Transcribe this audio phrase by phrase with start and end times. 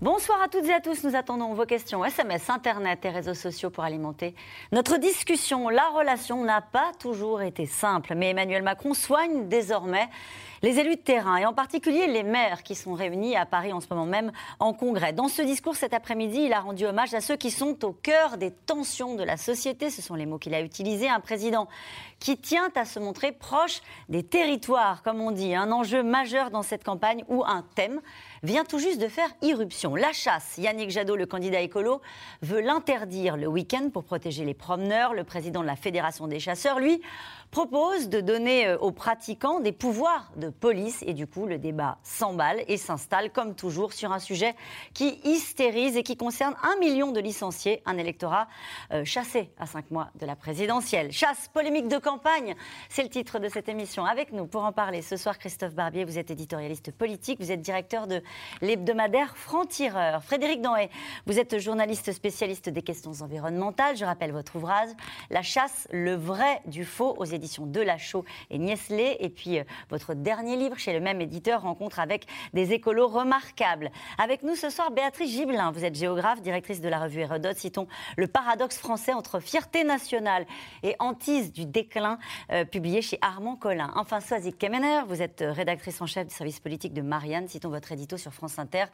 [0.00, 1.02] Bonsoir à toutes et à tous.
[1.02, 4.32] Nous attendons vos questions SMS, Internet et réseaux sociaux pour alimenter
[4.70, 5.68] notre discussion.
[5.70, 10.08] La relation n'a pas toujours été simple, mais Emmanuel Macron soigne désormais
[10.62, 13.80] les élus de terrain, et en particulier les maires qui sont réunis à Paris en
[13.80, 15.12] ce moment même en congrès.
[15.12, 18.38] Dans ce discours cet après-midi, il a rendu hommage à ceux qui sont au cœur
[18.38, 19.90] des tensions de la société.
[19.90, 21.08] Ce sont les mots qu'il a utilisés.
[21.08, 21.66] Un président
[22.20, 25.56] qui tient à se montrer proche des territoires, comme on dit.
[25.56, 28.00] Un enjeu majeur dans cette campagne ou un thème
[28.42, 29.94] vient tout juste de faire irruption.
[29.94, 30.58] La chasse.
[30.58, 32.00] Yannick Jadot, le candidat écolo,
[32.42, 35.14] veut l'interdire le week-end pour protéger les promeneurs.
[35.14, 37.00] Le président de la Fédération des chasseurs, lui,
[37.50, 41.02] propose de donner euh, aux pratiquants des pouvoirs de police.
[41.06, 44.54] Et du coup, le débat s'emballe et s'installe, comme toujours, sur un sujet
[44.94, 48.48] qui hystérise et qui concerne un million de licenciés, un électorat
[48.92, 51.12] euh, chassé à cinq mois de la présidentielle.
[51.12, 52.54] Chasse, polémique de campagne,
[52.88, 54.04] c'est le titre de cette émission.
[54.04, 57.60] Avec nous, pour en parler ce soir, Christophe Barbier, vous êtes éditorialiste politique, vous êtes
[57.60, 58.22] directeur de
[58.60, 60.22] l'hebdomadaire Franc-Tireur.
[60.22, 60.90] Frédéric Danhé,
[61.26, 63.96] vous êtes journaliste spécialiste des questions environnementales.
[63.96, 64.90] Je rappelle votre ouvrage,
[65.30, 69.16] La chasse, le vrai du faux aux éditions de Lachaud et Niesley.
[69.20, 73.90] Et puis, euh, votre dernier livre chez le même éditeur, Rencontre avec des écolos remarquables.
[74.18, 75.70] Avec nous ce soir, Béatrice Gibelin.
[75.70, 77.56] Vous êtes géographe, directrice de la revue Hérodote.
[77.56, 77.86] Citons
[78.16, 80.46] le paradoxe français entre fierté nationale
[80.82, 82.18] et hantise du déclin,
[82.52, 83.90] euh, publié chez Armand Collin.
[83.96, 87.48] Enfin, Soazic Kemener, vous êtes rédactrice en chef du service politique de Marianne.
[87.48, 88.84] Citons votre édito sur France Inter.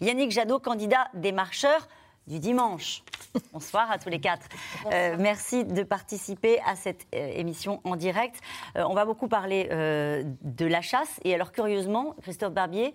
[0.00, 1.88] Yannick Jadot, candidat des marcheurs
[2.26, 3.02] du dimanche.
[3.52, 4.46] Bonsoir à tous les quatre.
[4.92, 8.36] Euh, merci de participer à cette euh, émission en direct.
[8.76, 11.20] Euh, on va beaucoup parler de la chasse.
[11.24, 12.94] Et alors, curieusement, Christophe Barbier,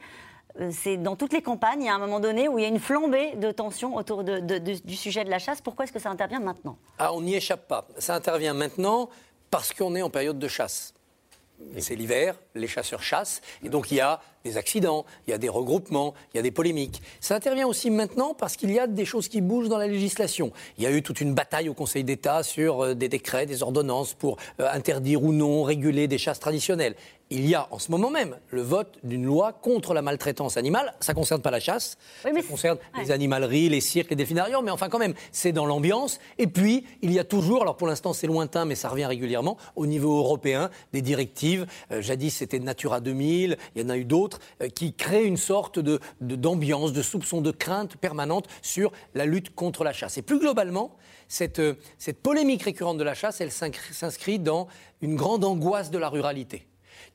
[0.71, 2.67] c'est dans toutes les campagnes, il y a un moment donné où il y a
[2.67, 5.61] une flambée de tension autour du sujet de la chasse.
[5.61, 6.77] Pourquoi est-ce que ça intervient maintenant?
[6.97, 7.87] Ah, On n'y échappe pas.
[7.97, 9.09] Ça intervient maintenant
[9.51, 10.93] parce qu'on est en période de chasse.
[11.79, 15.37] C'est l'hiver, les chasseurs chassent, et donc il y a des accidents, il y a
[15.37, 17.01] des regroupements, il y a des polémiques.
[17.19, 20.51] Ça intervient aussi maintenant parce qu'il y a des choses qui bougent dans la législation.
[20.77, 23.63] Il y a eu toute une bataille au Conseil d'État sur euh, des décrets, des
[23.63, 26.95] ordonnances pour euh, interdire ou non réguler des chasses traditionnelles.
[27.29, 30.93] Il y a en ce moment même le vote d'une loi contre la maltraitance animale.
[31.01, 34.71] Ça ne concerne pas la chasse, ça concerne les animaleries, les cirques, les delphinariums, mais
[34.71, 36.19] enfin quand même, c'est dans l'ambiance.
[36.37, 39.57] Et puis, il y a toujours, alors pour l'instant c'est lointain, mais ça revient régulièrement,
[39.75, 41.67] au niveau européen, des directives.
[41.91, 45.37] Euh, jadis c'était Natura 2000, il y en a eu d'autres euh, qui crée une
[45.37, 50.17] sorte de, d'ambiance, de, soupçon, de crainte permanente sur la lutte contre la chasse.
[50.17, 50.95] Et plus globalement,
[51.27, 54.69] cette, euh, cette polémique récurrente de la chasse, elle s'inscrit dans
[55.01, 56.67] une grande angoisse de la ruralité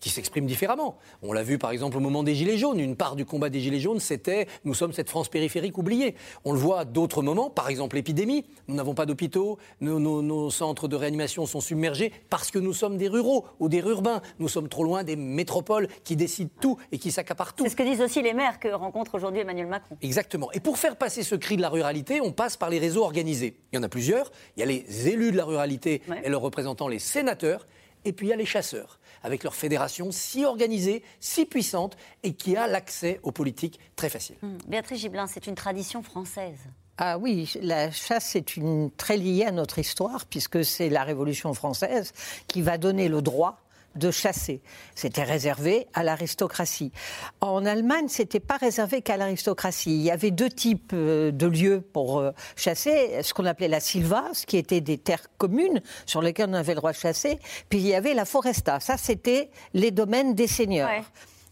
[0.03, 0.99] qui s'expriment différemment.
[1.23, 2.81] On l'a vu par exemple au moment des Gilets jaunes.
[2.81, 6.17] Une part du combat des Gilets jaunes, c'était nous sommes cette France périphérique oubliée.
[6.45, 8.45] On le voit à d'autres moments, par exemple l'épidémie.
[8.67, 13.07] Nous n'avons pas d'hôpitaux, nos, centres de réanimation sont submergés parce que nous sommes des
[13.07, 14.21] ruraux ou des urbains.
[14.41, 17.63] Nous sommes trop loin des métropoles qui décident tout et qui s'accaparent tout.
[17.63, 19.97] C'est ce que disent aussi les maires que rencontre aujourd'hui Emmanuel Macron.
[20.03, 20.51] Exactement.
[20.51, 23.55] Et pour faire passer ce cri de la ruralité, on passe par les réseaux organisés.
[23.73, 24.33] Il y en a plusieurs.
[24.57, 27.69] Il y a les élus de la ruralité et leurs représentants, les sénateurs.
[28.05, 32.35] Et puis il y a les chasseurs avec leur fédération si organisée, si puissante et
[32.35, 34.37] qui a l'accès aux politiques très facile.
[34.43, 34.59] Hmm.
[34.67, 36.59] Béatrice Gibelin, c'est une tradition française.
[36.99, 41.55] Ah oui, la chasse est une, très liée à notre histoire, puisque c'est la Révolution
[41.55, 42.13] française
[42.49, 43.59] qui va donner le droit
[43.95, 44.63] de chasser.
[44.95, 46.93] C'était réservé à l'aristocratie.
[47.41, 49.95] En Allemagne, c'était pas réservé qu'à l'aristocratie.
[49.95, 53.81] Il y avait deux types euh, de lieux pour euh, chasser, ce qu'on appelait la
[53.81, 57.39] silva, ce qui était des terres communes sur lesquelles on avait le droit de chasser,
[57.69, 58.81] puis il y avait la foresta.
[58.81, 60.91] Ça, c'était les domaines des seigneurs.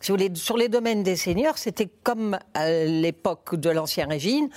[0.00, 4.48] Sur les, sur les domaines des seigneurs, c'était comme à l'époque de l'Ancien Régime,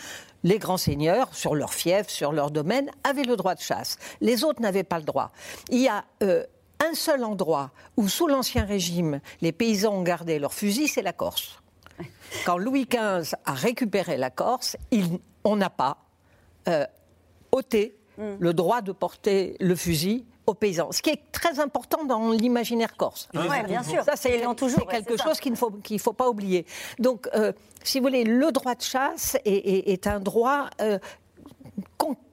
[0.44, 3.98] les grands seigneurs, sur leur fief, sur leur domaine, avaient le droit de chasse.
[4.22, 5.32] Les autres n'avaient pas le droit.
[5.70, 6.44] Il y a euh,
[6.84, 11.14] un seul endroit où, sous l'Ancien Régime, les paysans ont gardé leurs fusils, c'est la
[11.14, 11.60] Corse.
[12.46, 14.78] Quand Louis XV a récupéré la Corse,
[15.44, 15.98] on n'a pas
[16.68, 16.86] euh,
[17.52, 18.36] ôté mm.
[18.40, 22.98] le droit de porter le fusil aux paysans, ce qui est très important dans l'imaginaire
[22.98, 23.30] corse.
[23.34, 24.04] Oui, bien sûr.
[24.04, 26.66] Ça, c'est toujours quelque chose qu'il ne faut, qu'il faut pas oublier.
[27.00, 27.54] Donc, euh,
[27.84, 31.00] si vous voulez, le droit de chasse est, un droit euh,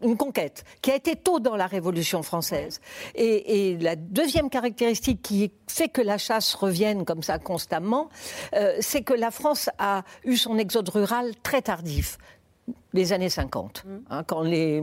[0.03, 2.81] une conquête qui a été tôt dans la Révolution française.
[3.15, 8.09] Et, la deuxième caractéristique qui fait que la chasse revienne comme ça constamment,
[8.55, 12.19] euh, c'est que la France a eu son exode rural très tardif,
[12.93, 13.99] les années 50, mm.
[14.11, 14.83] hein, quand les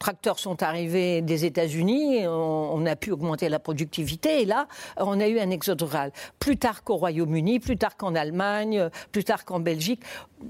[0.00, 4.66] tracteurs sont arrivés des États-Unis, on, a pu augmenter la productivité, et là,
[4.96, 6.10] on a eu un exode rural.
[6.40, 10.02] Plus tard qu'au Royaume-Uni, plus tard qu'en Allemagne, plus tard qu'en Belgique,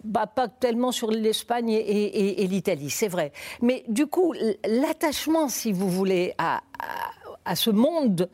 [0.04, 3.32] bah, pas tellement sur l'Espagne et, l'Italie, c'est vrai.
[3.60, 4.32] Mais du coup,
[4.64, 6.62] l'attachement, si vous voulez, à,
[7.44, 8.28] à ce monde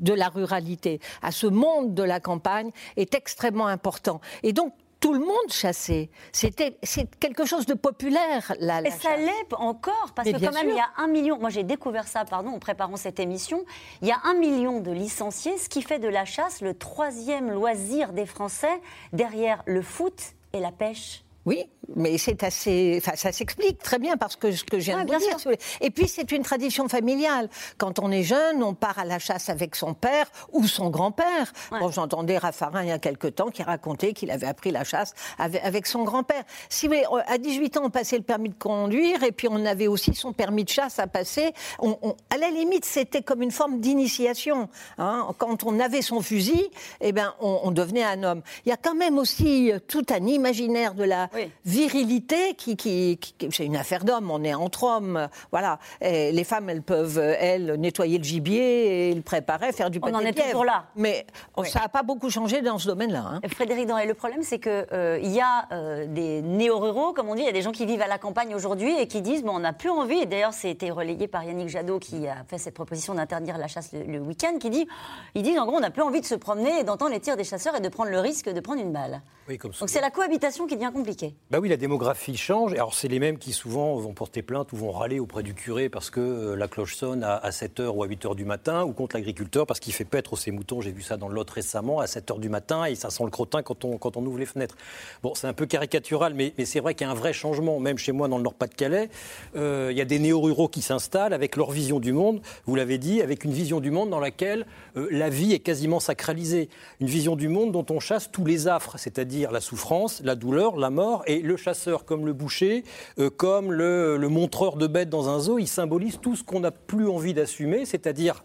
[0.00, 4.20] de la ruralité, à ce monde de la campagne est extrêmement important.
[4.42, 4.72] Et donc,
[5.04, 6.08] tout le monde chassait.
[6.32, 8.54] C'était c'est quelque chose de populaire.
[8.58, 11.38] La, Et ça l'est encore, parce que quand même, il y a un million.
[11.38, 13.66] Moi, j'ai découvert ça, pardon, en préparant cette émission.
[14.00, 17.52] Il y a un million de licenciés, ce qui fait de la chasse le troisième
[17.52, 18.80] loisir des Français,
[19.12, 21.23] derrière le foot et la pêche.
[21.46, 25.04] Oui, mais c'est assez, enfin, ça s'explique très bien parce que ce que je viens
[25.04, 25.36] de dire.
[25.82, 27.50] Et puis c'est une tradition familiale.
[27.76, 31.52] Quand on est jeune, on part à la chasse avec son père ou son grand-père.
[31.70, 35.12] Bon, j'entendais Raffarin il y a quelque temps qui racontait qu'il avait appris la chasse
[35.38, 36.44] avec, son grand-père.
[36.70, 39.86] Si mais à 18 ans, on passait le permis de conduire et puis on avait
[39.86, 41.52] aussi son permis de chasse à passer.
[41.78, 44.68] On, à la limite, c'était comme une forme d'initiation.
[44.96, 45.28] Hein.
[45.36, 46.70] Quand on avait son fusil,
[47.02, 48.42] eh ben, on, on devenait un homme.
[48.64, 51.28] Il y a quand même aussi tout un imaginaire de la
[51.64, 53.18] virilité qui, qui,
[53.50, 55.78] c'est une affaire d'homme, on est entre hommes, voilà.
[56.00, 60.18] les femmes, elles peuvent, elles, nettoyer le gibier et le préparer, faire du pâté On
[60.18, 60.86] en est toujours là.
[60.96, 61.26] Mais
[61.64, 63.24] ça n'a pas beaucoup changé dans ce domaine-là.
[63.34, 63.40] Hein.
[63.48, 67.34] Frédéric et le problème, c'est qu'il euh, il y a euh, des néo-ruraux, comme on
[67.34, 69.42] dit, il y a des gens qui vivent à la campagne aujourd'hui et qui disent,
[69.42, 72.58] bon, on n'a plus envie, et d'ailleurs, été relayé par Yannick Jadot qui a fait
[72.58, 74.86] cette proposition d'interdire la chasse le, week-end, qui dit,
[75.34, 77.36] ils disent, en gros, on n'a plus envie de se promener et d'entendre les tirs
[77.36, 79.20] des chasseurs et de prendre le risque de prendre une balle.
[79.48, 81.23] Donc c'est la cohabitation qui devient compliquée.
[81.50, 82.72] Bah oui, la démographie change.
[82.72, 85.88] Alors c'est les mêmes qui souvent vont porter plainte ou vont râler auprès du curé
[85.88, 89.16] parce que euh, la cloche sonne à, 7h ou à 8h du matin, ou contre
[89.16, 90.80] l'agriculteur parce qu'il fait paître ses moutons.
[90.80, 93.62] J'ai vu ça dans Lot récemment à 7h du matin et ça sent le crottin
[93.62, 94.76] quand on, quand on ouvre les fenêtres.
[95.22, 97.78] Bon, c'est un peu caricatural, mais, mais c'est vrai qu'il y a un vrai changement.
[97.80, 99.08] Même chez moi dans le Nord-Pas-de-Calais,
[99.56, 102.98] euh, il y a des néo-ruraux qui s'installent avec leur vision du monde, vous l'avez
[102.98, 104.66] dit, avec une vision du monde dans laquelle
[104.96, 106.68] euh, la vie est quasiment sacralisée.
[107.00, 110.76] Une vision du monde dont on chasse tous les affres, c'est-à-dire la souffrance, la douleur,
[110.76, 112.84] la mort, et le chasseur comme le boucher,
[113.18, 116.70] euh, comme le, montreur de bêtes dans un zoo, il symbolise tout ce qu'on n'a
[116.70, 118.42] plus envie d'assumer, c'est-à-dire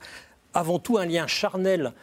[0.54, 1.94] avant tout un lien charnel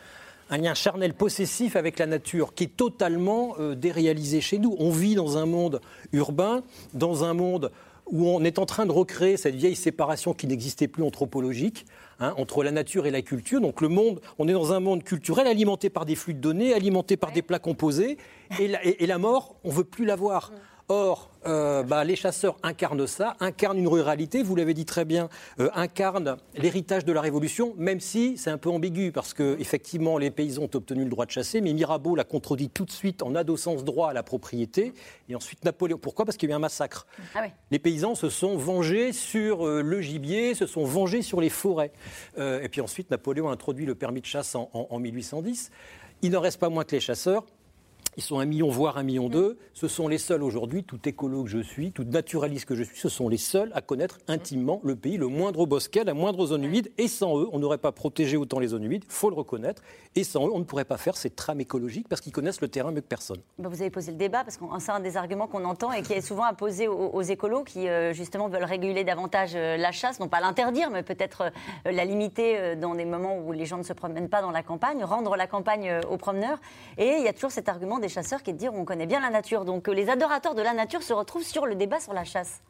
[0.48, 4.76] un lien charnel possessif avec la nature qui est totalement euh, déréalisé chez nous.
[4.78, 5.80] On vit dans un monde
[6.12, 6.62] urbain,
[6.94, 7.72] dans un monde
[8.06, 11.84] où on est en train de recréer cette vieille séparation qui n'existait plus anthropologique.
[12.18, 13.60] Hein, entre la nature et la culture.
[13.60, 16.72] Donc le monde, on est dans un monde culturel alimenté par des flux de données,
[16.72, 18.16] alimenté par des plats composés,
[18.58, 20.50] et la, et la mort, on veut plus la voir.
[20.50, 20.54] Mm.
[20.88, 25.28] Or, euh, bah, les chasseurs incarnent ça, incarnent une ruralité, vous l'avez dit très bien,
[25.60, 30.18] euh, incarnent l'héritage de la Révolution, même si c'est un peu ambigu, parce que effectivement
[30.18, 33.22] les paysans ont obtenu le droit de chasser, mais Mirabeau l'a contredit tout de suite
[33.22, 34.92] en adossant ce droit à la propriété,
[35.28, 35.98] et ensuite Napoléon.
[35.98, 36.24] Pourquoi?
[36.24, 37.06] Parce qu'il y a eu un massacre.
[37.34, 41.50] Ah les paysans se sont vengés sur euh, le gibier, se sont vengés sur les
[41.50, 41.92] forêts.
[42.36, 45.70] et puis ensuite Napoléon a introduit le permis de chasse en, en 1810.
[46.22, 47.44] Il n'en reste pas moins que les chasseurs
[48.16, 49.58] ils sont un million, voire un million deux.
[49.74, 52.96] Ce sont les seuls aujourd'hui, tout écolo que je suis, tout naturaliste que je suis,
[52.96, 56.64] ce sont les seuls à connaître intimement le pays, le moindre bosquet, la moindre zone
[56.64, 56.90] humide.
[56.96, 59.82] Et sans eux, on n'aurait pas protégé autant les zones humides, faut le reconnaître.
[60.14, 62.68] Et sans eux, on ne pourrait pas faire ces trames écologiques parce qu'ils connaissent le
[62.68, 63.36] terrain mieux que personne.
[63.58, 66.00] Bah, vous avez posé le débat parce que c'est un des arguments qu'on entend et
[66.00, 70.20] qui est souvent imposé aux, écolos qui, euh, justement, veulent réguler davantage euh, la chasse,
[70.20, 73.82] non pas l'interdire, mais peut-être euh, la limiter dans des moments où les gens ne
[73.82, 76.58] se promènent pas dans la campagne, rendre la campagne aux promeneurs.
[76.96, 79.20] Et il y a toujours cet argument des chasseurs qui de dire on connaît bien
[79.20, 79.64] la nature.
[79.64, 82.60] Donc les adorateurs de la nature se retrouvent sur le débat sur la chasse.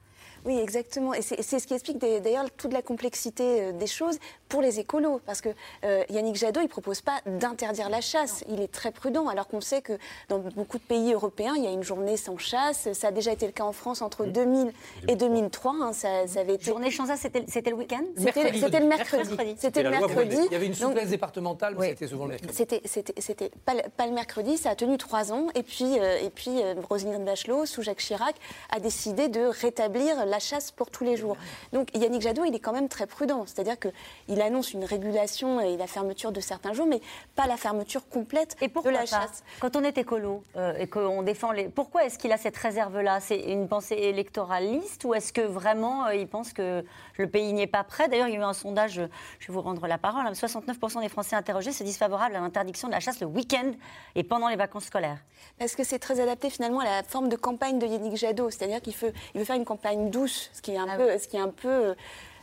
[0.46, 1.12] Oui, exactement.
[1.12, 5.20] Et c'est ce qui explique d'ailleurs toute la complexité euh, des choses pour les écolos.
[5.26, 5.48] Parce que
[5.84, 8.44] euh, Yannick Jadot, il ne propose pas d'interdire la chasse.
[8.48, 9.26] Il est très prudent.
[9.26, 9.94] Alors qu'on sait que
[10.28, 12.92] dans beaucoup de pays européens, il y a une journée sans chasse.
[12.92, 14.72] Ça a déjà été le cas en France entre 2000
[15.08, 15.72] et 2003.
[15.72, 15.92] Hein.
[15.92, 16.66] Ça, avait été...
[16.66, 18.04] Journée sans chasse, c'était le week-end?
[18.16, 19.56] C'était le mercredi.
[19.58, 20.38] C'était le mercredi.
[20.46, 22.54] Il y avait une souplesse départementale, mais c'était souvent le mercredi.
[22.54, 24.56] C'était pas, pas, le mercredi.
[24.58, 25.48] Ça a tenu trois ans.
[25.56, 28.36] Et puis, euh, et puis Roselyne Bachelot, sous Jacques Chirac,
[28.70, 31.36] a décidé de rétablir la la chasse pour tous les jours.
[31.72, 33.44] Donc Yannick Jadot, il est quand même très prudent.
[33.46, 37.00] C'est-à-dire qu'il annonce une régulation et la fermeture de certains jours, mais
[37.34, 39.42] pas la fermeture complète et de la chasse.
[39.60, 41.68] Quand on est écolo euh, et qu'on défend les...
[41.68, 43.20] Pourquoi est-ce qu'il a cette réserve-là?
[43.20, 46.84] C'est une pensée électoraliste ou est-ce que vraiment euh, il pense que
[47.16, 48.08] le pays n'y est pas prêt?
[48.08, 49.00] D'ailleurs, il y a eu un sondage,
[49.38, 52.88] je vais vous rendre la parole, 69% des Français interrogés se disent favorables à l'interdiction
[52.88, 53.72] de la chasse le week-end
[54.14, 55.18] et pendant les vacances scolaires.
[55.58, 58.50] Parce que c'est très adapté finalement à la forme de campagne de Yannick Jadot.
[58.50, 61.18] C'est-à-dire qu'il veut, il veut faire une campagne douce ce qui est un ah peu,
[61.18, 61.94] ce qui est un peu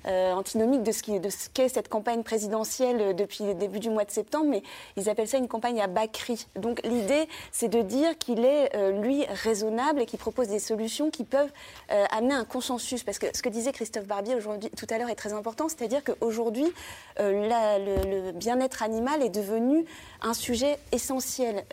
[0.06, 4.64] antinomique de ce qu'est cette campagne présidentielle depuis le début du mois de septembre, mais
[4.98, 6.46] ils appellent ça une campagne à bas cri.
[6.56, 11.24] Donc l'idée, c'est de dire qu'il est, lui, raisonnable et qu'il propose des solutions qui
[11.24, 11.52] peuvent
[12.12, 13.04] amener un consensus.
[13.04, 16.02] Parce que ce que disait Christophe Barbier aujourd'hui, tout à l'heure est très important, c'est-à-dire
[16.04, 16.72] qu'aujourd'hui,
[17.20, 19.86] le, le bien-être animal est devenu
[20.22, 21.64] un sujet essentiel.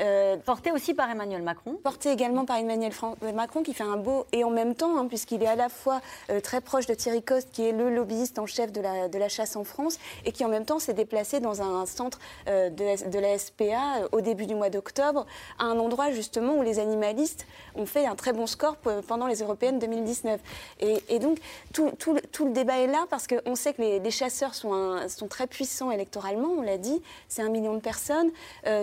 [0.44, 2.92] Porté aussi par Emmanuel Macron Porté également par Emmanuel
[3.34, 6.00] Macron qui fait un beau et en même temps, hein, puisqu'il est à la fois
[6.30, 7.90] euh, très proche de Thierry Coste, qui est le
[8.38, 11.62] en chef de la, chasse en France, et qui en même temps s'est déplacé dans
[11.62, 15.26] un centre euh, de, la SPA euh, au début du mois d'octobre,
[15.58, 19.42] à un endroit justement où les animalistes ont fait un très bon score pendant les
[19.42, 20.40] européennes 2019.
[20.80, 21.38] Et, et donc
[21.72, 25.90] tout, le débat est là parce qu'on sait que les, chasseurs sont, sont, très puissants
[25.90, 28.30] électoralement, on l'a dit, c'est un million de personnes.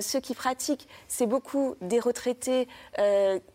[0.01, 2.67] ceux qui pratiquent, c'est beaucoup des retraités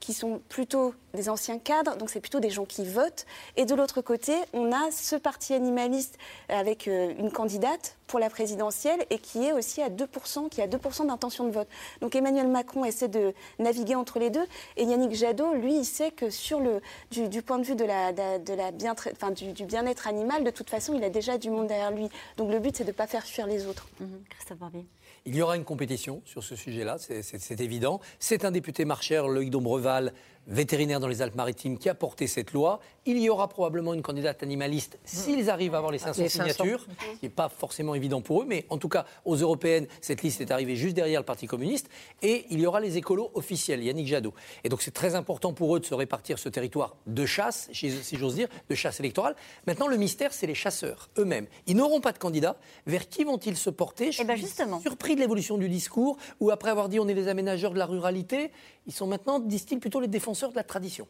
[0.00, 3.26] qui sont plutôt des anciens cadres, donc c'est plutôt des gens qui votent.
[3.57, 8.28] Et de l'autre côté, on a ce parti animaliste avec euh, une candidate pour la
[8.28, 11.69] présidentielle et qui est aussi à 2%, qui a 2% d'intention de vote.
[12.00, 14.45] Donc Emmanuel Macron essaie de naviguer entre les deux.
[14.76, 18.12] Et Yannick Jadot, lui, il sait que sur le, du, point de vue de la,
[18.12, 21.69] de, la bien, enfin, du, bien-être animal, de toute façon, il a déjà du monde
[21.69, 22.09] derrière lui.
[22.37, 23.88] Donc le but, c'est de ne pas faire fuir les autres.
[24.00, 24.23] Mhm.
[24.28, 24.87] Christophe Barbier.
[25.25, 28.00] Il y aura une compétition sur ce sujet-là, c'est évident.
[28.19, 30.12] C'est un député marcheur, Loïc Dombreval,
[30.46, 32.80] vétérinaire dans les Alpes-Maritimes, qui a porté cette loi.
[33.06, 37.18] Il y aura probablement une candidate animaliste s'ils arrivent à avoir les 500, signatures, ce
[37.18, 40.40] qui n'est pas forcément évident pour eux, mais en tout cas, aux européennes, cette liste
[40.40, 41.88] est arrivée juste derrière le Parti communiste.
[42.22, 44.34] Et il y aura les écolos officiels, Yannick Jadot.
[44.64, 48.16] Et donc c'est très important pour eux de se répartir ce territoire de chasse, si
[48.16, 49.37] j'ose dire, de chasse électorale.
[49.66, 51.46] Maintenant, le mystère, c'est les chasseurs eux-mêmes.
[51.66, 52.56] Ils n'auront pas de candidat.
[52.87, 54.12] Vers qui vont-ils se porter?
[54.12, 54.80] Je eh ben, justement.
[54.80, 57.87] surpris de l'évolution du discours, où après avoir dit on est les aménageurs de la
[57.87, 58.50] ruralité,
[58.87, 61.06] ils sont maintenant, disent-ils, plutôt les défenseurs de la tradition.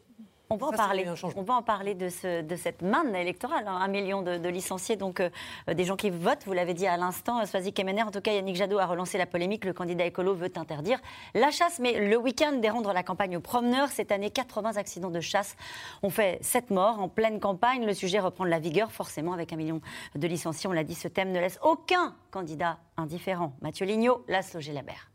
[0.49, 1.07] On va, en parler.
[1.35, 3.79] on va en parler de, ce, de cette manne électorale, hein.
[3.81, 5.29] un million de, licenciés, donc euh,
[5.73, 8.55] des gens qui votent, vous l'avez dit à l'instant, Swazik Kemener, en tout cas Yannick
[8.55, 10.99] Jadot a relancé la polémique, le candidat écolo veut interdire
[11.33, 15.21] la chasse, mais le week-end déroule la campagne aux promeneurs, cette année 80 accidents de
[15.21, 15.55] chasse
[16.03, 19.53] ont fait 7 morts en pleine campagne, le sujet reprend de la vigueur, forcément avec
[19.53, 19.81] un million
[20.13, 23.53] de licenciés, on l'a dit, ce thème ne laisse aucun candidat indifférent.
[23.61, 25.12] Mathieu Lignot, Laszlo Gélabert.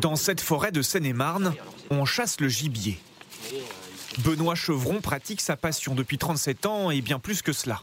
[0.00, 1.54] Dans cette forêt de Seine-et-Marne,
[1.90, 2.98] on chasse le gibier.
[4.18, 7.82] Benoît Chevron pratique sa passion depuis 37 ans et bien plus que cela.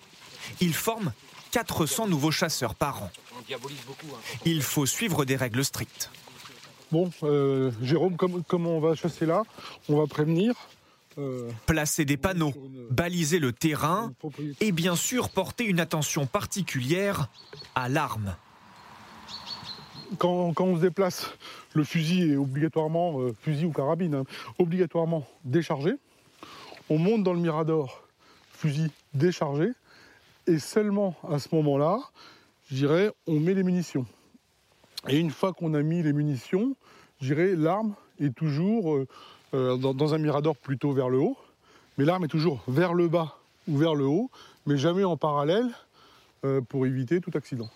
[0.59, 1.13] Il forme
[1.51, 3.11] 400 nouveaux chasseurs par an.
[4.45, 6.09] Il faut suivre des règles strictes.
[6.91, 9.43] Bon, euh, Jérôme, comment on va chasser là?
[9.89, 10.55] On va prévenir.
[11.17, 12.53] Euh, Placer des panneaux,
[12.91, 14.13] baliser le terrain
[14.61, 17.27] et bien sûr porter une attention particulière
[17.73, 18.35] à l'arme
[20.17, 21.31] quand, on se déplace,
[21.73, 24.23] le fusil est obligatoirement, euh, fusil ou carabine, hein,
[24.59, 25.93] obligatoirement déchargé.
[26.89, 28.03] On monte dans le mirador,
[28.51, 29.71] fusil déchargé.
[30.47, 31.99] Et seulement à ce moment-là,
[32.71, 34.05] je on met les munitions.
[35.07, 36.75] Et une fois qu'on a mis les munitions,
[37.21, 39.07] je l'arme est toujours euh,
[39.53, 41.37] euh, dans, un mirador plutôt vers le haut.
[41.97, 43.37] Mais l'arme est toujours vers le bas
[43.67, 44.29] ou vers le haut,
[44.65, 45.69] mais jamais en parallèle
[46.69, 47.69] pour éviter tout accident.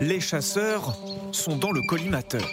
[0.00, 0.96] Les chasseurs
[1.32, 2.46] sont dans le collimateur.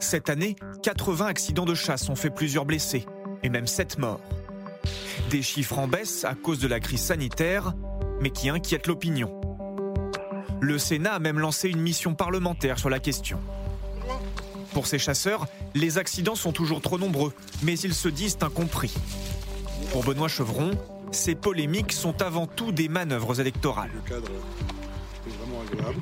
[0.00, 3.04] Cette année, 80 accidents de chasse ont fait plusieurs blessés
[3.42, 4.20] et même 7 morts.
[5.30, 7.74] Des chiffres en baisse à cause de la crise sanitaire,
[8.20, 9.40] mais qui inquiètent l'opinion.
[10.60, 13.38] Le Sénat a même lancé une mission parlementaire sur la question.
[14.72, 17.32] Pour ces chasseurs, les accidents sont toujours trop nombreux,
[17.62, 18.94] mais ils se disent incompris.
[19.92, 20.70] Pour Benoît Chevron,
[21.14, 23.90] ces polémiques sont avant tout des manœuvres électorales.
[23.94, 24.28] Le cadre
[25.26, 26.00] est vraiment agréable.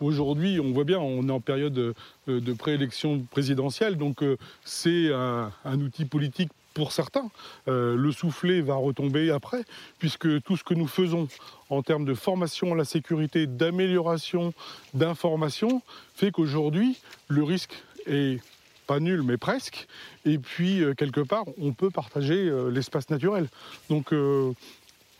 [0.00, 5.80] Aujourd'hui, on voit bien, on est en période de, préélection présidentielle, donc euh, c'est un,
[5.80, 7.30] outil politique pour certains.
[7.68, 9.64] Euh, le soufflet va retomber après,
[9.98, 11.28] puisque tout ce que nous faisons
[11.70, 14.52] en termes de formation à la sécurité, d'amélioration,
[14.92, 15.80] d'information,
[16.14, 16.98] fait qu'aujourd'hui,
[17.28, 17.72] le risque
[18.06, 18.40] est
[18.86, 19.86] pas nul, mais presque.
[20.24, 23.48] Et puis, euh, quelque part, on peut partager euh, l'espace naturel.
[23.90, 24.52] Donc, euh,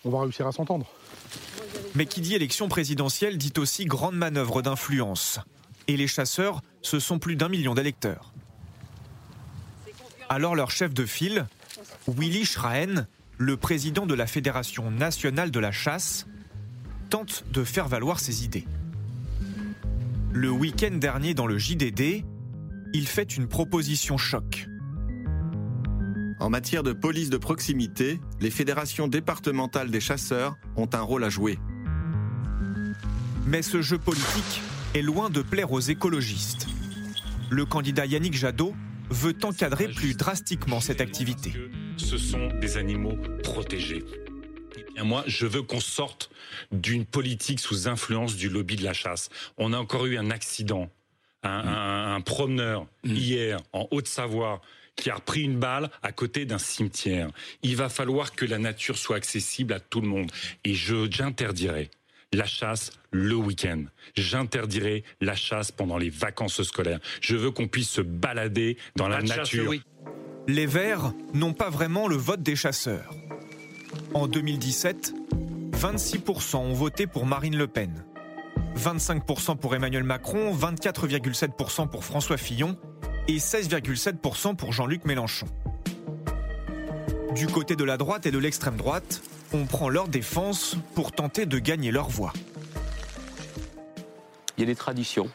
[0.04, 0.86] on va réussir à s'entendre.
[1.94, 5.40] Mais qui dit élection présidentielle dit aussi grande manœuvre d'influence.
[5.88, 8.32] Et les chasseurs, ce sont plus d'un million d'électeurs.
[10.28, 11.46] Alors leur chef de file,
[12.08, 13.06] Willy Schraen,
[13.38, 16.26] le président de la Fédération nationale de la chasse,
[17.10, 18.66] tente de faire valoir ses idées.
[20.32, 22.24] Le week-end dernier dans le JDD,
[22.94, 24.68] il fait une proposition choc.
[26.38, 31.28] En matière de police de proximité, les fédérations départementales des chasseurs ont un rôle à
[31.28, 31.58] jouer.
[33.46, 34.62] Mais ce jeu politique
[34.94, 36.68] est loin de plaire aux écologistes.
[37.50, 38.74] Le candidat Yannick Jadot
[39.10, 41.52] veut encadrer plus drastiquement cette activité.
[41.96, 44.04] ce sont des animaux protégés.
[44.96, 46.30] Et moi, je veux qu'on sorte
[46.70, 49.30] d'une politique sous influence du lobby de la chasse.
[49.58, 50.88] On a encore eu un accident.
[51.44, 54.60] Un, un promeneur hier en Haute-Savoie
[54.96, 57.28] qui a repris une balle à côté d'un cimetière.
[57.62, 60.30] Il va falloir que la nature soit accessible à tout le monde.
[60.64, 61.90] Et je j'interdirai
[62.32, 63.84] la chasse le week-end.
[64.16, 67.00] J'interdirai la chasse pendant les vacances scolaires.
[67.20, 69.72] Je veux qu'on puisse se balader dans la chasse nature.
[70.46, 73.14] Les Verts n'ont pas vraiment le vote des chasseurs.
[74.12, 75.14] En 2017,
[75.72, 78.04] 26% ont voté pour Marine Le Pen,
[78.76, 82.76] 25% pour Emmanuel Macron, 24,7% pour François Fillon
[83.28, 85.46] et 16,7% pour Jean-Luc Mélenchon.
[87.34, 91.46] Du côté de la droite et de l'extrême droite, on prend leur défense pour tenter
[91.46, 92.32] de gagner leur voix.
[94.56, 95.28] il y a des traditions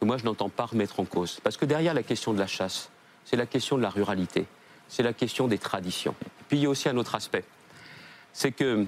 [0.00, 1.40] que moi je n'entends pas remettre en cause.
[1.42, 2.90] Parce que derrière la question de la chasse,
[3.24, 4.46] c'est la question de la ruralité,
[4.88, 6.14] c'est la question des traditions.
[6.48, 7.44] Puis il y a aussi un autre aspect,
[8.32, 8.86] c'est que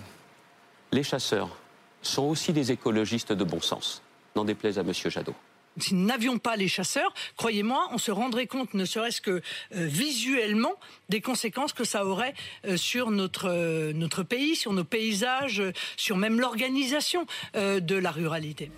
[0.92, 1.56] les chasseurs
[2.02, 4.02] sont aussi des écologistes de bon sens,
[4.36, 5.34] n'en déplaise à Monsieur Jadot.
[5.80, 9.40] Si nous n'avions pas les chasseurs, croyez-moi, on se rendrait compte, ne serait-ce que euh,
[9.72, 10.74] visuellement,
[11.08, 12.34] des conséquences que ça aurait
[12.66, 17.94] euh, sur notre, euh, notre pays, sur nos paysages, euh, sur même l'organisation euh, de
[17.94, 18.72] la ruralité.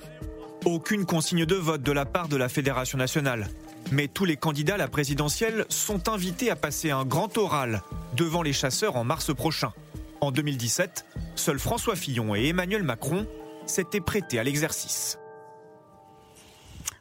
[0.66, 3.48] Aucune consigne de vote de la part de la Fédération nationale.
[3.92, 7.82] Mais tous les candidats à la présidentielle sont invités à passer un grand oral
[8.14, 9.72] devant les chasseurs en mars prochain.
[10.20, 13.26] En 2017, seuls François Fillon et Emmanuel Macron
[13.64, 15.18] s'étaient prêtés à l'exercice.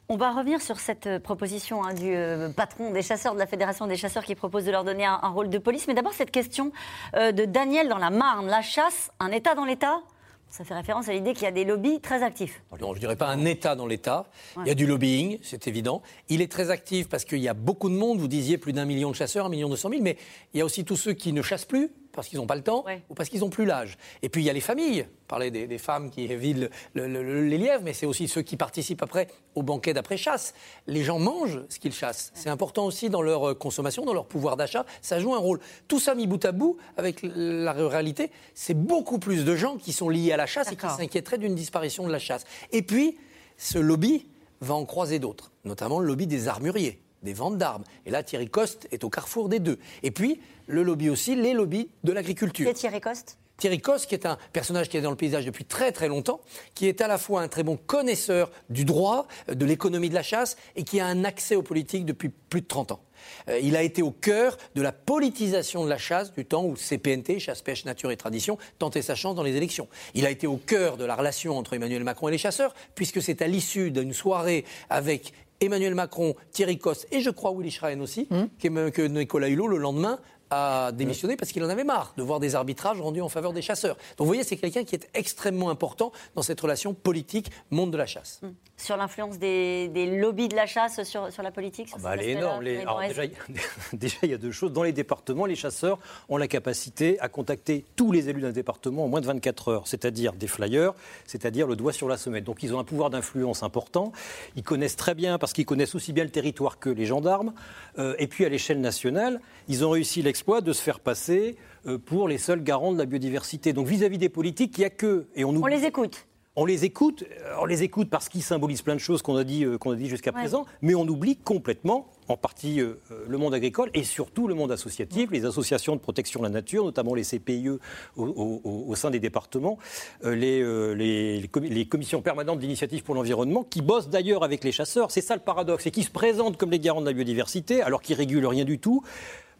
[0.08, 3.46] On va revenir sur cette euh, proposition hein, du euh, patron des chasseurs de la
[3.46, 5.86] Fédération des chasseurs qui propose de leur donner un, un rôle de police.
[5.86, 6.72] Mais d'abord, cette question
[7.14, 8.48] euh, de Daniel dans la Marne.
[8.48, 10.00] La chasse, un État dans l'État?
[10.48, 12.60] Ça fait référence à l'idée qu'il y a des lobbies très actifs.
[12.80, 14.26] Non, je dirais pas un État dans l'État.
[14.62, 16.02] Il y a du lobbying, c'est évident.
[16.28, 18.18] Il est très actif parce qu'il y a beaucoup de monde.
[18.18, 20.02] Vous disiez plus d'un million de chasseurs, un million deux cent mille.
[20.02, 20.16] Mais
[20.54, 22.62] il y a aussi tous ceux qui ne chassent plus parce qu'ils n'ont pas le
[22.62, 23.02] temps Ouais.
[23.08, 23.96] ou parce qu'ils n'ont plus l'âge.
[24.22, 25.06] Et puis il y a les familles.
[25.28, 28.42] Parler des, des femmes qui vident le- le- le- les lièvres, mais c'est aussi ceux
[28.42, 30.54] qui participent après au banquet d'après-chasse.
[30.88, 32.32] Les gens mangent ce qu'ils chassent.
[32.34, 34.84] C'est important aussi dans leur euh, consommation, dans leur pouvoir d'achat.
[35.02, 35.60] Ça joue un rôle.
[35.86, 39.92] Tout ça mis bout à bout avec la ruralité, c'est beaucoup plus de gens qui
[39.92, 42.44] sont liés à la chasse et qui s'inquiéteraient d'une disparition de la chasse.
[42.72, 43.16] Et puis,
[43.56, 44.26] ce lobby
[44.60, 47.84] va en croiser d'autres, notamment le lobby des armuriers, des ventes d'armes.
[48.06, 49.78] Et là, Thierry Coste est au carrefour des deux.
[50.02, 52.66] Et puis, le lobby aussi, les lobbies de l'agriculture.
[52.68, 53.38] C'est Thierry Coste?
[53.60, 56.40] Thierry Coste, qui est un personnage qui est dans le paysage depuis très très longtemps,
[56.74, 60.14] qui est à la fois un très bon connaisseur du droit, euh, de l'économie de
[60.14, 63.00] la chasse, et qui a un accès aux politiques depuis plus de 30 ans.
[63.48, 66.74] Euh, il a été au cœur de la politisation de la chasse du temps où
[66.74, 69.88] CPNT, chasse, pêche, nature et tradition, tentait sa chance dans les élections.
[70.14, 73.20] Il a été au cœur de la relation entre Emmanuel Macron et les chasseurs, puisque
[73.20, 78.00] c'est à l'issue d'une soirée avec Emmanuel Macron, Thierry Coste et je crois Willy Schrein
[78.00, 80.18] aussi, qu'Em- que Nicolas Hulot, le lendemain,
[80.52, 83.62] a démissionné parce qu'il en avait marre de voir des arbitrages rendus en faveur des
[83.62, 83.94] chasseurs.
[84.16, 87.96] Donc vous voyez, c'est quelqu'un qui est extrêmement important dans cette relation politique monde de
[87.96, 88.40] la chasse.
[88.80, 92.10] Sur l'influence des, des lobbies de la chasse sur, sur la politique sur Ah bah,
[92.14, 92.62] elle est énorme.
[92.62, 93.62] Les- alors, déjà, il y a-
[93.96, 94.72] déjà, il y a deux choses.
[94.72, 99.04] Dans les départements, les chasseurs ont la capacité à contacter tous les élus d'un département
[99.04, 100.92] en moins de 24 heures, c'est-à-dire des flyers,
[101.26, 102.44] c'est-à-dire le doigt sur la semelle.
[102.44, 104.12] Donc ils ont un pouvoir d'influence important.
[104.56, 107.52] Ils connaissent très bien, parce qu'ils connaissent aussi bien le territoire que les gendarmes.
[107.98, 111.98] Euh, et puis à l'échelle nationale, ils ont réussi l'exploit de se faire passer euh,
[111.98, 113.72] pour les seuls garants de la biodiversité.
[113.72, 115.26] Donc vis-à-vis des politiques, il n'y a que...
[115.34, 116.26] Et on, On les écoute.
[116.56, 119.44] On les écoute, euh, on les écoute parce qu'ils symbolisent plein de choses qu'on a
[119.44, 120.40] dit, euh, qu'on a dit jusqu'à Ouais.
[120.40, 122.94] présent, mais on oublie complètement, en partie, euh,
[123.28, 126.84] le monde agricole et surtout le monde associatif, les associations de protection de la nature,
[126.84, 127.78] notamment les CPIE au,
[128.16, 129.78] au- au- au sein des départements,
[130.24, 130.60] euh, les,
[130.96, 135.10] les- les commi- les commissions permanentes d'initiative pour l'environnement, qui bossent d'ailleurs avec les chasseurs.
[135.12, 138.02] C'est ça le paradoxe, c'est qu'ils se présentent comme les garants de la biodiversité, alors
[138.02, 139.02] qu'ils régulent rien du tout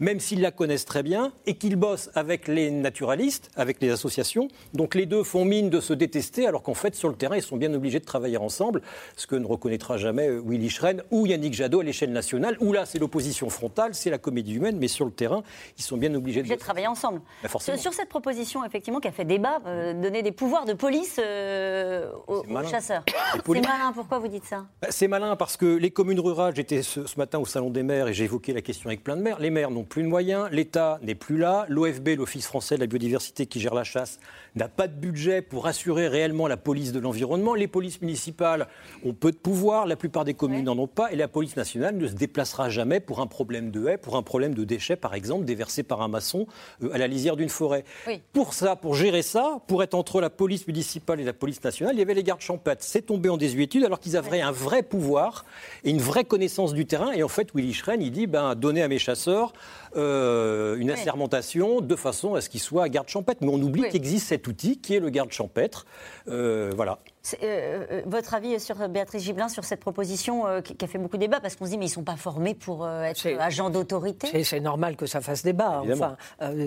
[0.00, 4.48] même s'ils la connaissent très bien, et qu'ils bossent avec les naturalistes, avec les associations.
[4.74, 7.42] Donc les deux font mine de se détester, alors qu'en fait, sur le terrain, ils
[7.42, 8.82] sont bien obligés de travailler ensemble,
[9.16, 12.72] ce que ne reconnaîtra jamais euh, Willy Schren ou Yannick Jadot à l'échelle nationale, où
[12.72, 15.42] là, c'est l'opposition frontale, c'est la comédie humaine, mais sur le terrain,
[15.78, 16.54] ils sont bien obligés de...
[16.54, 17.20] travailler ensemble.
[17.42, 17.48] Bah.
[17.58, 21.16] Sur, sur cette proposition, effectivement, qui a fait débat, euh, donner des pouvoirs de police
[21.18, 23.04] euh, aux, chasseurs.
[23.34, 26.82] C'est malin, pourquoi vous dites ça Bah, C'est malin parce que les communes rurales, j'étais
[26.82, 29.22] ce, ce matin au Salon des maires et j'ai évoqué la question avec plein de
[29.22, 29.38] maires.
[29.38, 32.86] Les maires n'ont plus de moyens, l'État n'est plus là, l'OFB, l'Office français de la
[32.86, 34.20] biodiversité qui gère la chasse,
[34.54, 37.54] n'a pas de budget pour assurer réellement la police de l'environnement.
[37.54, 38.68] Les polices municipales
[39.04, 41.96] ont peu de pouvoir, la plupart des communes n'en ont pas et la police nationale
[41.96, 45.14] ne se déplacera jamais pour un problème de haie, pour un problème de déchets par
[45.14, 46.46] exemple, déversés par un maçon
[46.84, 47.84] euh, à la lisière d'une forêt.
[48.06, 48.22] Oui.
[48.32, 51.96] Pour ça, pour gérer ça, pour être entre la police municipale et la police nationale,
[51.96, 52.84] il y avait les gardes champêtres.
[52.84, 55.44] C'est tombé en désuétude alors qu'ils avaient un vrai pouvoir
[55.82, 57.10] et une vraie connaissance du terrain.
[57.10, 59.52] Et en fait, Willy Schren, il dit ben, donnez à mes chasseurs
[59.96, 63.40] euh, une assermentation de façon à ce qu'il soit garde champêtre.
[63.42, 65.86] Mais on oublie qu'il existe cet outil qui est le garde champêtre.
[66.28, 66.98] Euh, voilà.
[67.42, 71.18] Euh, euh, votre avis sur Béatrice Gibelin sur cette proposition euh, qui, a fait beaucoup
[71.18, 74.42] débat parce qu'on se dit mais ils sont pas formés pour être agents d'autorité.
[74.42, 75.82] C'est normal que ça fasse débat.
[75.92, 76.16] Enfin,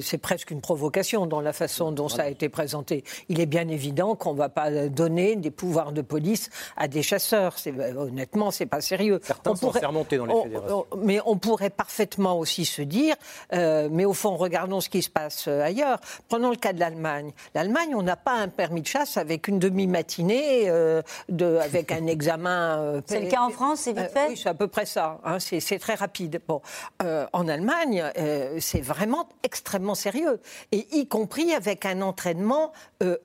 [0.02, 3.04] c'est presque une provocation dans la façon dont ça a été présenté.
[3.30, 7.02] Il est bien évident qu'on ne va pas donner des pouvoirs de police à des
[7.02, 7.56] chasseurs.
[7.98, 9.20] Honnêtement, c'est pas sérieux.
[9.24, 10.86] Certains on sont pourrait, dans les fédérations.
[10.98, 13.16] mais on pourrait parfaitement aussi se dire,
[13.52, 16.00] mais au fond, regardons ce qui se passe ailleurs.
[16.30, 17.32] Prenons le cas de l'Allemagne.
[17.56, 22.08] L'Allemagne, on n'a pas un permis de chasse avec une demi-matinée euh, de, avec un
[22.08, 22.77] examen.
[22.79, 24.86] Euh, c'est le cas en France, c'est vite euh, fait Oui, c'est à peu près
[24.86, 25.19] ça.
[25.23, 26.41] Hein, c'est très rapide.
[26.47, 26.62] Bon,
[27.34, 28.03] en Allemagne,
[28.60, 30.39] c'est vraiment extrêmement sérieux.
[30.71, 32.71] Et y compris avec un entraînement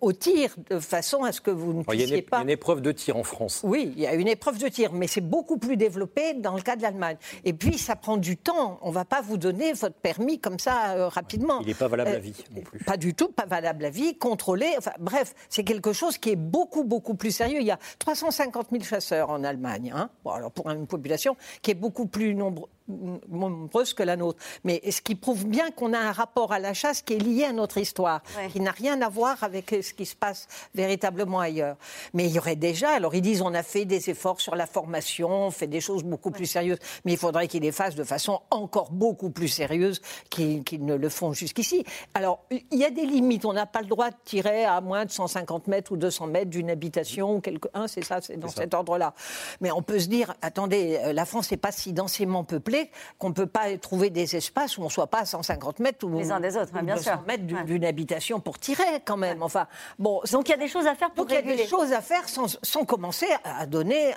[0.00, 2.42] au tir, de façon à ce que vous ne puissiez il y a une, pas.
[2.42, 3.60] une épreuve de tir en France.
[3.64, 6.62] Oui, il y a une épreuve de tir, mais c'est beaucoup plus développé dans le
[6.62, 7.16] cas de l'Allemagne.
[7.44, 8.78] Et puis, ça prend du temps.
[8.82, 11.60] On ne va pas vous donner votre permis comme ça rapidement.
[11.60, 12.80] Il n'est pas valable à vie non plus.
[12.80, 14.74] Pas du tout, pas valable à vie, contrôlé.
[14.78, 17.60] Enfin, bref, c'est quelque chose qui est beaucoup, beaucoup plus sérieux.
[17.60, 20.10] Il y a 350 000 chasseurs en Allemagne, hein.
[20.24, 24.38] bon, alors pour une population qui est beaucoup plus nombreuse nombreuse que la nôtre.
[24.64, 27.44] Mais ce qui prouve bien qu'on a un rapport à la chasse qui est lié
[27.44, 28.22] à notre histoire,
[28.52, 31.76] qui n'a rien à voir avec ce qui se passe véritablement ailleurs.
[32.14, 34.66] Mais il y aurait déjà, alors ils disent on a fait des efforts sur la
[34.66, 38.04] formation, on fait des choses beaucoup plus sérieuses, mais il faudrait qu'ils les fassent de
[38.04, 41.84] façon encore beaucoup plus sérieuse qu'ils ne le font jusqu'ici.
[42.14, 45.04] Alors il y a des limites, on n'a pas le droit de tirer à moins
[45.04, 47.68] de 150 mètres ou 200 mètres d'une habitation, ou quelque...
[47.74, 49.14] Hein, c'est ça, c'est dans cet ordre-là.
[49.60, 52.77] Mais on peut se dire, attendez, euh, la France n'est pas si densément peuplée
[53.18, 56.06] qu'on ne peut pas trouver des espaces où on ne soit pas à 150 mètres
[56.06, 59.42] ou, Les uns des autres, hein, bien 200 mètres d'une habitation pour tirer quand même.
[59.42, 59.66] Enfin,
[59.98, 61.66] bon, donc il y a des choses à faire pour donc il y a des
[61.66, 64.14] choses à faire sans, commencer à donner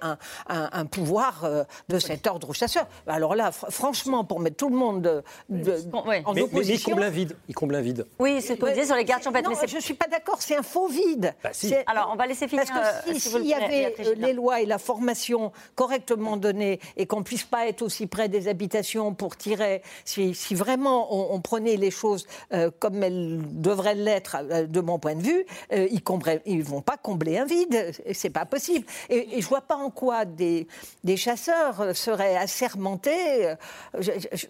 [0.47, 2.87] un, pouvoir euh, de cet ordre aux chasseurs.
[3.07, 6.51] Alors là, franchement, pour mettre tout le monde de, en mais, opposition...
[6.51, 7.35] Mais il comble un vide.
[7.47, 8.05] Il comble un vide.
[8.19, 9.49] Oui, c'est ce que vous sur les gardes champêtres.
[9.49, 11.33] Non, mais je ne suis pas d'accord, c'est un faux vide.
[11.43, 11.51] Bah,
[11.87, 12.65] Alors, on va laisser finir...
[12.65, 17.19] Parce que s'il y avait euh, les lois et la formation correctement données et qu'on
[17.19, 21.89] ne puisse pas être aussi près des habitation pour tirer, si, vraiment on, prenait les
[21.91, 25.87] choses euh, comme elles devraient l'être euh, de mon point de vue, euh,
[26.45, 27.91] ils ne vont pas combler un vide.
[28.13, 28.85] C'est pas possible.
[29.09, 30.65] Et, je je vois pas en quoi des,
[31.03, 33.53] des chasseurs seraient assermentés.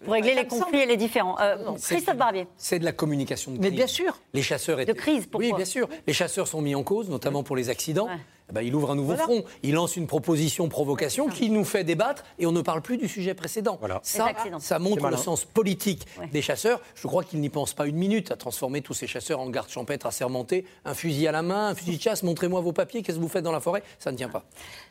[0.04, 1.36] pour régler les conflits et les différends.
[1.82, 2.46] Christophe Barbier.
[2.56, 3.68] C'est de la communication de crise.
[3.68, 4.20] Mais bien sûr.
[4.32, 4.92] Les chasseurs étaient...
[4.92, 5.88] De crise, pourquoi Oui, bien sûr.
[6.06, 8.06] Les chasseurs sont mis en cause, notamment pour les accidents.
[8.52, 9.44] Ben, il ouvre un nouveau front.
[9.62, 13.08] Il lance une proposition provocation qui nous fait débattre et on ne parle plus du
[13.08, 13.78] sujet précédent.
[14.02, 16.80] Ça, ça montre le sens politique des chasseurs.
[16.94, 19.68] Je crois qu'ils n'y pensent pas une minute à transformer tous ces chasseurs en garde
[19.68, 22.22] champêtre assermentés, un fusil à la main, un fusil de chasse.
[22.22, 23.02] Montrez-moi vos papiers.
[23.02, 23.82] Qu'est-ce que vous faites dans la forêt?
[23.98, 24.44] Ça ne tient pas.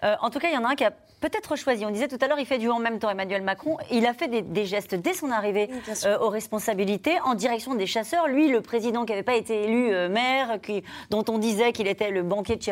[0.04, 1.86] Euh, en tout cas, il y en a un qui a peut-être choisi.
[1.86, 3.78] On disait tout à l'heure, il fait du en même temps Emmanuel Macron.
[3.92, 5.70] Il a fait des, gestes dès son arrivée
[6.06, 8.28] euh, aux responsabilités en direction des chasseurs.
[8.28, 11.88] Lui, le président qui n'avait pas été élu euh, maire, qui, dont on disait qu'il
[11.88, 12.64] était le banquier de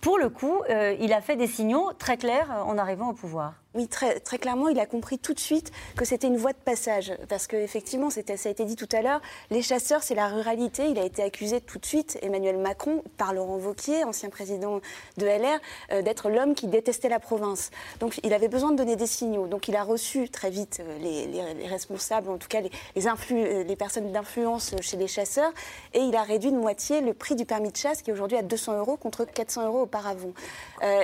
[0.00, 3.54] Pour le coup, euh, il a fait des signaux très clairs en arrivant au pouvoir.
[3.74, 7.12] Oui, très, clairement, il a compris tout de suite que c'était une voie de passage.
[7.28, 10.86] Parce qu'effectivement, ça a été dit tout à l'heure, les chasseurs, c'est la ruralité.
[10.88, 14.80] Il a été accusé tout de suite, Emmanuel Macron, par Laurent Vauquier, ancien président
[15.16, 15.58] de LR,
[15.90, 17.70] euh, d'être l'homme qui détestait la province.
[17.98, 19.48] Donc il avait besoin de donner des signaux.
[19.48, 24.12] Donc il a reçu très vite euh, les, responsables, en tout cas euh, les personnes
[24.12, 25.52] d'influence chez les chasseurs,
[25.94, 28.38] et il a réduit de moitié le prix du permis de chasse, qui est aujourd'hui
[28.38, 30.32] à 200 euros contre 400 euros auparavant.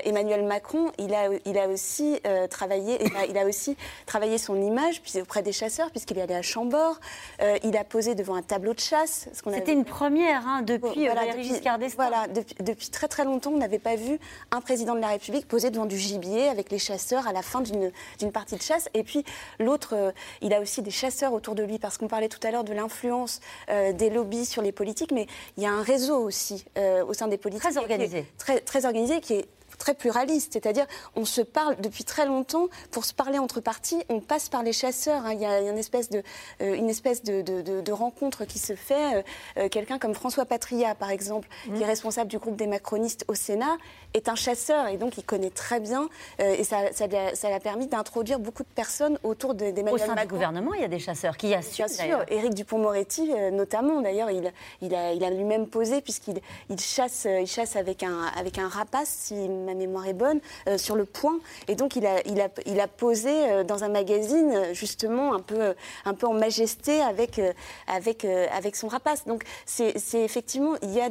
[0.04, 2.20] Emmanuel Macron, il a, aussi
[3.28, 6.98] il a, aussi travaillé son image auprès des chasseurs, puisqu'il est allé à Chambord.
[7.40, 9.28] Euh, il a posé devant un tableau de chasse.
[9.32, 11.96] C'était une première hein, depuis voilà, euh, Giscard d'Estaing.
[11.96, 12.26] Voilà,
[12.60, 14.18] depuis, très très longtemps, on n'avait pas vu
[14.50, 17.60] un président de la République poser devant du gibier avec les chasseurs à la fin
[17.60, 18.88] d'une partie de chasse.
[18.94, 19.24] Et puis
[19.58, 22.50] l'autre, euh, il a aussi des chasseurs autour de lui, parce qu'on parlait tout à
[22.50, 26.64] l'heure de l'influence des lobbies sur les politiques, mais il y a un réseau aussi
[27.06, 27.70] au sein des politiques.
[27.70, 28.26] Très organisé.
[28.38, 29.48] Très, très organisé, qui est
[29.80, 30.52] très pluraliste.
[30.52, 32.68] C'est-à-dire, on se parle depuis très longtemps.
[32.92, 35.26] Pour se parler entre partis, on passe par les chasseurs.
[35.26, 35.32] Hein.
[35.32, 36.22] Il y a une espèce de,
[36.60, 39.16] euh, une espèce de, de, rencontre qui se fait.
[39.16, 39.22] Euh,
[39.56, 41.84] euh, quelqu'un comme François Patria, par exemple, qui est mmh.
[41.84, 43.76] responsable du groupe des macronistes au Sénat,
[44.14, 46.08] est un chasseur et donc il connaît très bien.
[46.38, 49.92] et ça, ça, ça a permis d'introduire beaucoup de personnes autour Macron.
[49.92, 51.86] Au sein du gouvernement, il y a des chasseurs qui assurent.
[51.86, 54.02] Bien sûr, Éric Dupont-Moretti, notamment.
[54.02, 58.24] D'ailleurs, il, il a, il a lui-même posé, puisqu'il il chasse, il chasse avec un,
[58.36, 61.38] avec un rapace, si ma mémoire est bonne, euh, sur le point.
[61.68, 65.74] Et donc, il a, posé euh, dans un magazine, justement, un peu,
[66.18, 67.40] peu en majesté avec,
[68.74, 69.26] son rapace.
[69.26, 71.08] Donc, c'est effectivement, il y a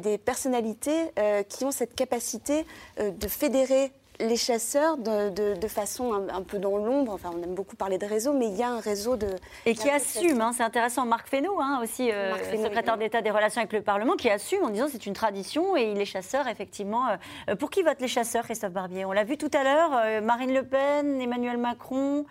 [0.00, 1.12] des personnalités
[1.48, 2.66] qui ont cette capacité
[2.98, 3.92] de fédérer
[4.22, 7.76] les chasseurs, de, de- de façon un, un peu dans l'ombre, enfin on aime beaucoup
[7.76, 9.28] parler de réseau, mais il y a un réseau de...
[9.66, 13.00] Et qui assume, hein, c'est intéressant, Marc Fesneau, hein, aussi euh, Fesneau, secrétaire oui.
[13.04, 16.04] d'État des relations avec le Parlement, qui assume en disant c'est une tradition et les
[16.04, 17.08] chasseurs, effectivement.
[17.08, 17.16] euh,
[17.50, 19.04] euh, pour qui votent les chasseurs, Christophe Barbier?
[19.04, 22.24] On l'a vu tout à l'heure, euh, Marine Le Pen, Emmanuel Macron.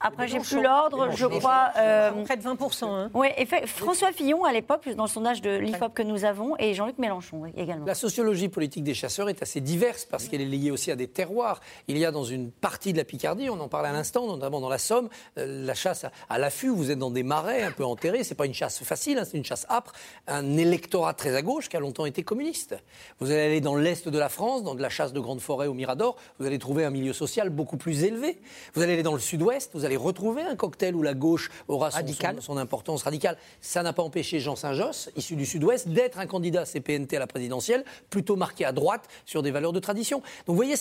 [0.00, 1.70] Après, j'ai plus l'ordre, je crois.
[1.76, 2.84] euh, Près de 20%.
[2.86, 3.10] hein.
[3.14, 6.72] oui, effe- François Fillon, à l'époque, dans le sondage de l'IFOP que nous avons, et
[6.74, 7.84] Jean-Luc Mélenchon oui, également.
[7.84, 11.08] La sociologie politique des chasseurs est assez diverse parce qu'elle est liée aussi à des
[11.08, 11.60] terroirs.
[11.88, 14.60] Il y a dans une partie de la Picardie, on en parlait à l'instant, notamment
[14.60, 15.08] dans la Somme,
[15.38, 16.68] euh, la chasse à, à l'affût.
[16.68, 18.22] Vous êtes dans des marais un peu enterrés.
[18.22, 19.92] C'est pas une chasse facile, hein, c'est une chasse âpre.
[20.26, 22.76] Un électorat très à gauche qui a longtemps été communiste.
[23.18, 25.66] Vous allez aller dans l'est de la France, dans de la chasse de grandes forêts
[25.66, 28.38] au Mirador, vous allez trouver un milieu social beaucoup plus élevé.
[28.74, 31.90] Vous allez aller dans le sud-ouest, vous allez retrouver un cocktail où la gauche aura
[31.90, 32.36] son, Radical.
[32.36, 33.36] son- son importance radicale.
[33.60, 37.26] Ça n'a pas empêché Jean Saint-Josse, issu du Sud-Ouest, d'être un candidat CPNT à la
[37.26, 40.18] présidentielle, plutôt marqué à droite sur des valeurs de tradition.
[40.18, 40.74] Donc vous voyez,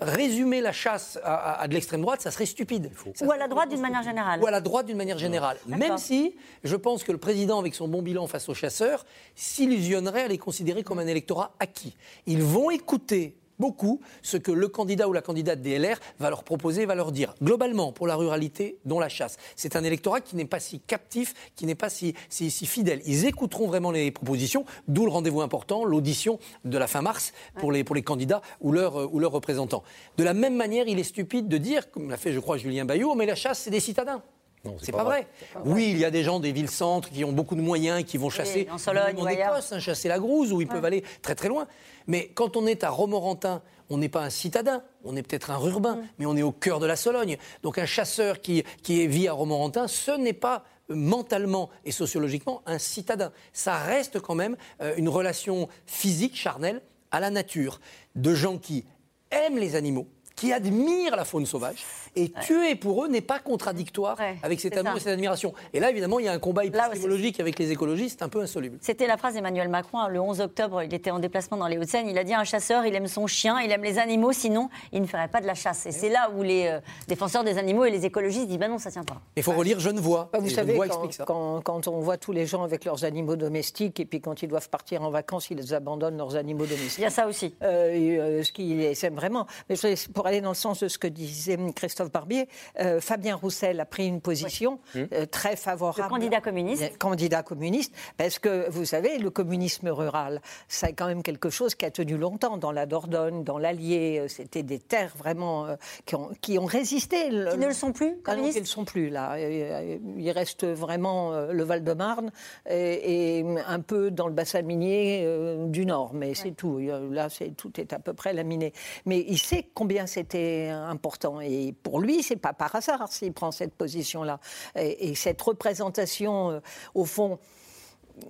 [0.00, 2.90] résumer la chasse à, à- à de l'extrême droite, ça serait stupide.
[3.14, 4.40] Ça Ou à la droite d'une manière générale.
[4.40, 5.56] ou à la droite d'une manière générale.
[5.66, 10.22] Même si je pense que le président, avec son bon bilan face aux chasseurs, s'illusionnerait
[10.22, 11.94] à les considérer comme un électorat acquis.
[12.26, 16.42] Ils vont écouter beaucoup ce que le candidat ou la candidate des LR va leur
[16.42, 17.36] proposer, va leur dire.
[17.40, 21.32] Globalement, pour la ruralité, dont la chasse, c'est un électorat qui n'est pas si captif,
[21.54, 23.00] qui n'est pas si, si, si fidèle.
[23.06, 27.70] Ils écouteront vraiment les propositions, d'où le rendez-vous important, l'audition de la fin mars pour
[27.70, 29.84] les, pour les candidats ou leurs, euh, ou leurs représentants.
[30.16, 32.84] De la même manière, il est stupide de dire, comme l'a fait, je crois, Julien
[32.84, 34.24] Bayot, mais la chasse, c'est des citadins.
[34.64, 35.26] Non, C'est pas, vrai.
[35.64, 38.30] Oui, il y a des gens des villes-centres qui ont beaucoup de moyens, qui vont
[38.30, 39.26] chasser en Sologne en.
[39.26, 41.66] Écosse, hein, chasser la Grouze, où ils peuvent aller très très loin.
[42.06, 45.60] Mais quand on est à Romorantin, on n'est pas un citadin, on est peut-être un
[45.68, 46.02] urbain, Mm.
[46.18, 47.36] mais on est au cœur de la Sologne.
[47.62, 52.62] Donc un chasseur qui, qui vit à Romorantin, ce n'est pas euh, mentalement et sociologiquement
[52.66, 53.32] un citadin.
[53.52, 57.80] Ça reste quand même euh, une relation physique, charnelle, à la nature,
[58.14, 58.84] de gens qui
[59.30, 61.84] aiment les animaux, qui admirent la faune sauvage.
[62.14, 64.96] Et tuer pour eux n'est pas contradictoire Ouais, avec cet amour ça.
[64.96, 65.54] et cette admiration.
[65.72, 68.76] Et là, évidemment, il y a un combat épistémologique avec les écologistes un peu insoluble.
[68.80, 70.82] C'était la phrase d'Emmanuel Macron hein, le 11 octobre.
[70.82, 72.08] Il était en déplacement dans les Hauts-de-Seine.
[72.08, 75.00] Il a dit un chasseur, il aime son chien, il aime les animaux, sinon il
[75.02, 75.86] ne ferait pas de la chasse.
[75.86, 78.78] Et c'est là où les euh, défenseurs des animaux et les écologistes disent bah non,
[78.78, 79.20] ça tient pas.
[79.36, 80.28] Il faut relire Genevois.
[80.32, 81.24] Bah, Vous Et savez, quand, explique ça.
[81.24, 84.48] quand- quand on voit tous les gens avec leurs animaux domestiques et puis quand ils
[84.48, 86.98] doivent partir en vacances, ils abandonnent leurs animaux domestiques.
[86.98, 87.54] Il y a ça aussi.
[87.62, 89.46] Euh, et, euh, ce qu'ils aiment vraiment.
[89.70, 89.76] Mais
[90.14, 92.48] pour aller dans le sens de ce que disait Christophe Barbier,
[92.80, 96.02] euh, Fabien Roussel a pris une position euh, très favorable.
[96.02, 96.82] Le candidat communiste.
[96.82, 101.74] Euh, Candidat communiste, parce que vous savez, le communisme rural, c'est quand même quelque chose
[101.74, 104.26] qui a tenu longtemps dans la Dordogne, dans l'Allier.
[104.28, 107.28] C'était des terres vraiment euh, qui, ont, qui ont résisté.
[107.28, 109.36] Qui ne le sont plus, Ah non, qui ne le sont plus là.
[109.38, 112.30] Il reste vraiment le Val-de-Marne
[112.68, 115.26] et, et un peu dans le bassin minier
[115.66, 116.78] du Nord, mais c'est tout.
[116.78, 118.72] Là, c'est tout est à peu près laminé.
[119.06, 123.52] Mais il sait combien c'était important et pour lui, c'est pas par hasard s'il prend
[123.52, 124.38] cette position-là.
[124.76, 126.60] Et, et cette représentation, euh,
[126.94, 127.38] au fond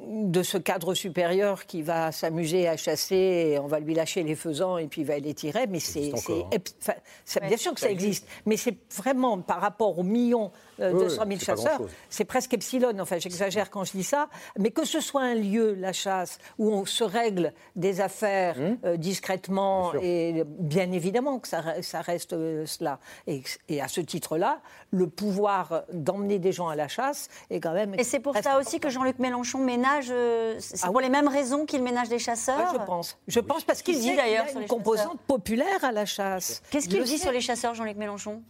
[0.06, 4.34] de ce cadre supérieur qui va s'amuser à chasser, et on va lui lâcher les
[4.34, 5.66] faisans et puis il va les tirer.
[5.66, 6.58] Mais c'est, hein.
[6.80, 11.04] enfin, bien sûr que ça existe, mais c'est vraiment par rapport aux millions euh, Oui,
[11.04, 12.92] 200 000 c'est pas chasseurs, c'est presque epsilon.
[13.00, 16.70] Enfin, j'exagère quand je dis ça, mais que ce soit un lieu, la chasse, où
[16.70, 22.32] on se règle des affaires euh, discrètement Bien et bien évidemment que ça, ça reste
[22.32, 22.98] euh, cela.
[23.26, 27.72] Et, et à ce titre-là, le pouvoir d'emmener des gens à la chasse est quand
[27.72, 27.94] même.
[27.94, 30.08] Et c'est pour ça aussi que Jean-Luc Mélenchon ménage.
[30.11, 32.58] euh, c'est Ah pour les mêmes raisons qu'il ménage des chasseurs.
[32.72, 33.16] Ouais, je pense.
[33.28, 36.62] Je pense parce qu'il dit d'ailleurs sur une composante populaire à la chasse.
[36.70, 38.42] Qu'est-ce Il qu'il dit sur les chasseurs, Jean-Luc Mélenchon?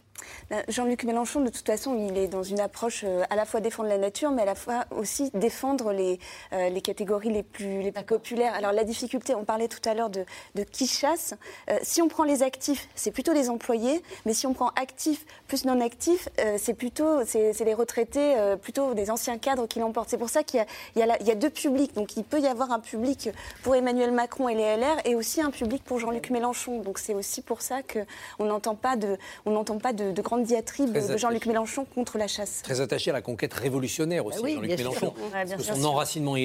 [0.49, 3.59] Ben, Jean-Luc Mélenchon, de toute façon, il est dans une approche euh, à la fois
[3.59, 6.17] défendre la nature, mais à la fois aussi défendre les,
[6.53, 8.53] euh, les catégories les plus, les plus populaires.
[8.53, 10.23] Alors la difficulté, on parlait tout à l'heure de,
[10.55, 11.33] de qui chasse.
[11.69, 15.25] Euh, si on prend les actifs, c'est plutôt les employés, mais si on prend actifs
[15.49, 19.67] plus non actifs, euh, c'est plutôt c'est c'est les retraités, euh, plutôt des anciens cadres
[19.67, 20.09] qui l'emportent.
[20.09, 20.63] C'est pour ça qu'il
[20.95, 21.93] y y, a la- il y a deux publics.
[21.95, 23.29] Donc il peut y avoir un public
[23.63, 26.81] pour Emmanuel Macron et les LR, et aussi un public pour Jean-Luc Mélenchon.
[26.81, 30.43] Donc c'est aussi pour ça qu'on n'entend pas de, on n'entend pas de, de grandes
[30.43, 31.45] diatribes de Jean-Luc.
[31.45, 32.61] Mélenchon contre la chasse.
[32.63, 34.89] Très attaché à la conquête révolutionnaire aussi, Bah oui, Jean-Luc bien sûr.
[34.91, 35.13] Mélenchon.
[35.17, 35.75] Ouais, bien Parce que sûr.
[35.75, 36.35] son enracinement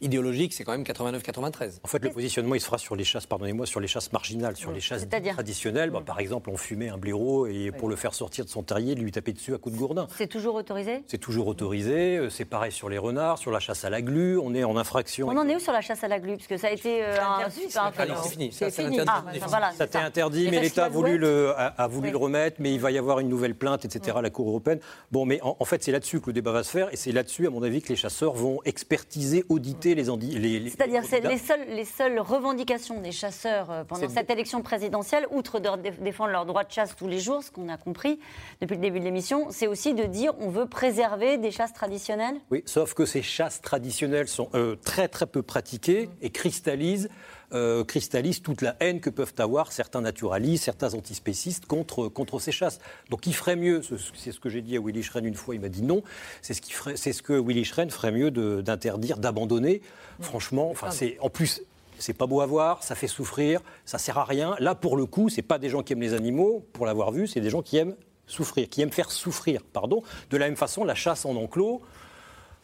[0.00, 1.80] idéologique, c'est quand même 89-93.
[1.82, 4.56] En fait, le positionnement, il se fera sur les chasses, pardonnez-moi, sur les chasses marginales,
[4.56, 5.90] sur les chasses traditionnelles.
[5.90, 8.94] Bah, par exemple, on fumait un blaireau et pour le faire sortir de son terrier,
[8.94, 10.06] lui taper dessus à coups de gourdin.
[10.16, 11.02] C'est toujours autorisé?
[11.06, 12.16] C'est toujours autorisé.
[12.18, 14.38] euh, C'est pareil sur les renards, sur la chasse à la glu.
[14.38, 15.28] On est en infraction.
[15.28, 17.04] On en est où sur la chasse à la glu Parce que ça a été
[17.04, 17.82] euh, interdit, super ça.
[17.84, 18.12] Ah interdit.
[18.12, 18.48] non, c'est fini.
[18.50, 18.96] C'est Ça, c'est fini.
[18.96, 19.42] l'interdit Ah, définitif.
[19.42, 19.70] enfin, voilà.
[19.72, 22.12] Ça c'est t'est interdit, Les mais l'État a voulu, le, a, a voulu Oui.
[22.12, 24.46] le remettre, mais il va y avoir une une nouvelle plainte, etc., à la Cour
[24.48, 24.78] européenne.
[25.10, 27.48] Bon, mais en, fait, c'est là-dessus que le débat va se faire, et c'est là-dessus,
[27.48, 30.04] à mon avis, que les chasseurs vont expertiser, auditer les...
[30.04, 35.26] les, C'est-à-dire, c'est les seules, les seules revendications des chasseurs euh, pendant cette élection présidentielle,
[35.32, 35.68] outre de
[36.04, 38.20] défendre leur droit de chasse tous les jours, ce qu'on a compris
[38.60, 42.36] depuis le début de l'émission, c'est aussi de dire on veut préserver des chasses traditionnelles?
[42.52, 43.95] Oui, sauf que ces chasses traditionnelles
[44.26, 47.08] sont euh, très très peu pratiquées et cristallisent
[47.52, 52.50] euh, cristallise toute la haine que peuvent avoir certains naturalistes, certains antispécistes contre, contre ces
[52.50, 52.80] chasses.
[53.08, 53.82] Donc il ferait mieux,
[54.14, 56.02] c'est ce que j'ai dit à Willy Schren une fois, il m'a dit non,
[56.42, 59.80] c'est ce, que Willy Schren ferait mieux d'interdire, d'abandonner.
[60.20, 61.62] Franchement, enfin, c'est, en plus,
[61.98, 64.56] c'est pas beau à voir, ça fait souffrir, ça sert à rien.
[64.58, 67.28] Là, pour le coup, c'est pas des gens qui aiment les animaux, pour l'avoir vu,
[67.28, 67.94] c'est des gens qui aiment
[68.26, 70.02] souffrir, qui aiment faire souffrir, pardon.
[70.30, 71.80] De la même façon, la chasse en enclos,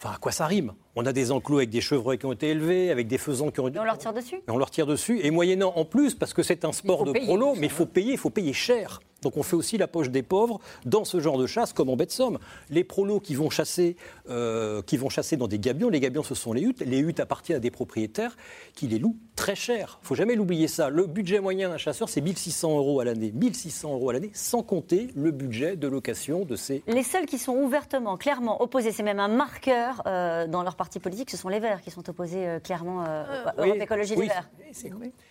[0.03, 0.73] Enfin, à quoi ça rime?
[0.97, 3.61] On a des enclos avec des chevreuils qui ont été élevés, avec des faisans qui
[3.61, 3.77] ont été...
[3.77, 4.35] Et on leur tire dessus?
[4.35, 5.21] Et on leur tire dessus.
[5.23, 8.12] Et moyennant, en plus, parce que c'est un sport de prolo, mais il faut payer,
[8.15, 9.01] il faut payer cher.
[9.22, 11.96] Donc on fait aussi la poche des pauvres dans ce genre de chasse, comme en
[11.96, 12.38] de Somme.
[12.70, 13.96] Les prolos qui vont chasser,
[14.28, 16.80] euh, qui vont chasser dans des gabions, les gabions ce sont les huttes.
[16.80, 18.37] Les huttes appartiennent à des propriétaires
[18.74, 19.98] qui les louent très cher.
[20.02, 20.90] Il faut jamais l'oublier ça.
[20.90, 23.32] Le budget moyen d'un chasseur, c'est 1600 euros à l'année.
[23.35, 26.82] 1600 euros à l'année, sans compter le budget de location de ces...
[26.87, 31.00] Les seuls qui sont ouvertement, clairement opposés, c'est même un marqueur euh, dans leur parti
[31.00, 33.24] politique, ce sont les Verts qui sont opposés euh, clairement euh,
[33.58, 34.50] Europe Écologie des Verts.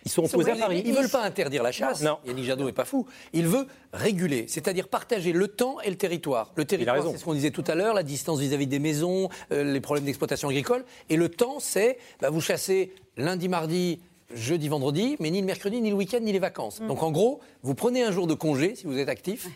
[0.06, 0.84] Ils sont opposés à Paris.
[0.86, 2.02] Ils ne veulent pas interdire la chasse.
[2.02, 2.20] Non.
[2.26, 3.06] Yannick Jadot n'est pas fou.
[3.34, 6.52] Il veut réguler, c'est-à-dire partager le temps et le territoire.
[6.56, 9.82] Le territoire, c'est ce qu'on disait tout à l'heure, la distance vis-à-vis des maisons, les
[9.82, 10.86] problèmes d'exploitation agricole.
[11.10, 14.00] Et le temps, c'est bah, vous chassez lundi, mardi,
[14.34, 16.80] jeudi, vendredi, mais ni le mercredi, ni le week-end, ni les vacances.
[16.80, 16.88] Mm.
[16.88, 19.48] Donc en gros, vous prenez un jour de congé si vous êtes actif.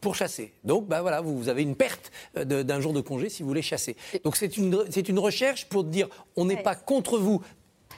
[0.00, 0.54] Pour chasser.
[0.64, 3.60] Donc, bah voilà, vous avez une perte euh, d'un jour de congé si vous voulez
[3.60, 3.96] chasser.
[4.24, 7.42] Donc, c'est une, une recherche pour dire on n'est pas contre vous.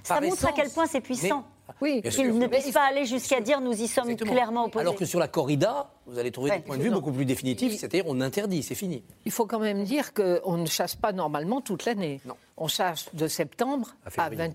[0.03, 1.47] Ça montre à quel point c'est puissant.
[1.81, 4.83] Oui, qu'il ne puisse pas aller jusqu'à dire nous y sommes clairement opposés.
[4.83, 7.79] Alors que sur la corrida, vous allez trouver des points de vue beaucoup plus définitifs,
[7.79, 9.03] c'est-à-dire on interdit, c'est fini.
[9.25, 12.21] Il faut quand même dire qu'on ne chasse pas normalement toute l'année.
[12.25, 13.89] Non on chasse de septembre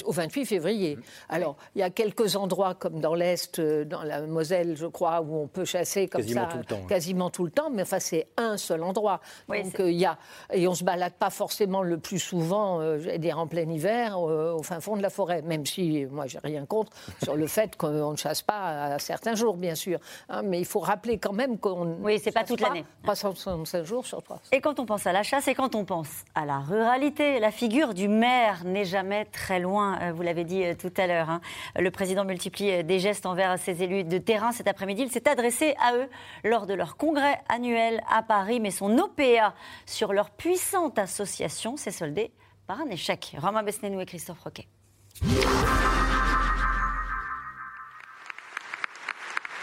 [0.06, 0.96] au 28 février.
[0.96, 1.02] Mmh.
[1.28, 5.22] Alors, il y a quelques endroits comme dans l'Est, euh, dans la Moselle, je crois,
[5.22, 7.82] où on peut chasser comme quasiment ça tout le temps, quasiment tout le temps, mais
[7.82, 9.20] enfin, c'est un seul endroit.
[9.50, 10.18] Donc, euh, il y a,
[10.54, 14.18] et on ne se balade pas forcément le plus souvent, euh, dire en plein hiver,
[14.20, 16.94] au fin fond de la forêt, même si moi, j'ai rien contre
[17.24, 20.00] sur le fait qu'on ne chasse pas à certains jours, bien sûr.
[20.30, 21.98] Hein, mais il faut rappeler quand même qu'on.
[22.02, 22.86] Oui, c'est pas toute l'année.
[23.04, 24.40] 365 jours sur 3.
[24.54, 27.52] Et quand on pense à la chasse et quand on pense à la ruralité, la
[27.52, 31.32] figure du maire n'est jamais très loin, euh, vous l'avez dit euh, tout à l'heure.
[31.32, 31.42] Hein.
[31.76, 35.02] Le président multiplie euh, des gestes envers ses élus de terrain cet après-midi.
[35.02, 36.08] Il s'est adressé à eux
[36.44, 39.56] lors de leur congrès annuel à Paris, mais son OPA
[39.88, 42.32] sur leur puissante association s'est soldé
[42.68, 43.36] par un échec.
[43.40, 44.68] Romain Besnénou et Christophe Roquet.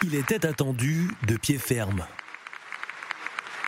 [0.03, 2.05] Il était attendu de pied ferme.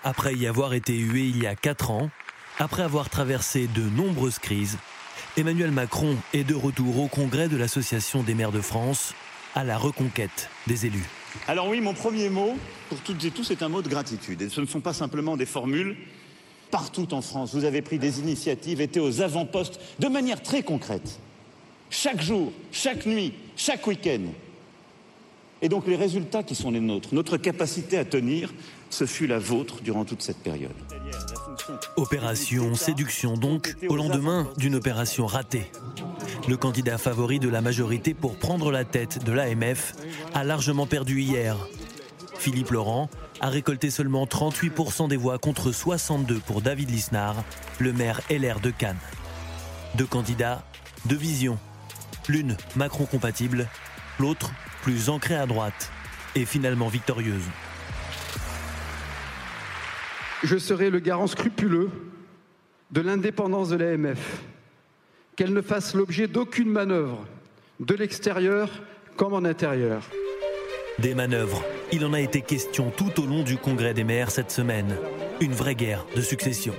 [0.02, 2.10] Après y avoir été hué il y a 4 ans,
[2.58, 4.78] après avoir traversé de nombreuses crises,
[5.36, 9.14] Emmanuel Macron est de retour au congrès de l'Association des maires de France
[9.54, 11.04] à la reconquête des élus.
[11.48, 12.56] Alors oui, mon premier mot,
[12.88, 14.40] pour toutes et tous, c'est un mot de gratitude.
[14.42, 15.96] Et ce ne sont pas simplement des formules.
[16.70, 21.20] Partout en France, vous avez pris des initiatives, été aux avant-postes de manière très concrète.
[21.90, 24.22] Chaque jour, chaque nuit, chaque week-end.
[25.62, 28.52] Et donc les résultats qui sont les nôtres, notre capacité à tenir,
[28.90, 30.74] ce fut la vôtre durant toute cette période.
[31.96, 35.70] Opération séduction donc, au lendemain d'une opération ratée.
[36.48, 39.94] Le candidat favori de la majorité pour prendre la tête de l'AMF
[40.34, 41.56] a largement perdu hier.
[42.38, 43.08] Philippe Laurent
[43.40, 47.42] a récolté seulement 38% des voix contre 62 pour David Lisnard,
[47.78, 48.96] le maire LR de Cannes.
[49.96, 50.64] Deux candidats,
[51.06, 51.58] deux visions.
[52.28, 53.68] L'une Macron compatible,
[54.18, 54.52] l'autre
[54.82, 55.90] plus ancrée à droite
[56.34, 57.44] et finalement victorieuse
[60.42, 61.90] je serai le garant scrupuleux
[62.90, 64.42] de l'indépendance de l'AMF,
[65.34, 67.24] qu'elle ne fasse l'objet d'aucune manœuvre,
[67.80, 68.70] de l'extérieur
[69.16, 70.02] comme en intérieur.
[70.98, 74.50] Des manœuvres, il en a été question tout au long du congrès des maires cette
[74.50, 74.96] semaine.
[75.40, 76.74] Une vraie guerre de succession.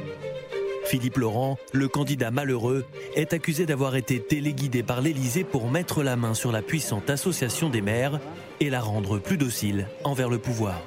[0.86, 6.16] Philippe Laurent, le candidat malheureux, est accusé d'avoir été téléguidé par l'Élysée pour mettre la
[6.16, 8.20] main sur la puissante association des maires
[8.62, 10.82] et la rendre plus docile envers le pouvoir.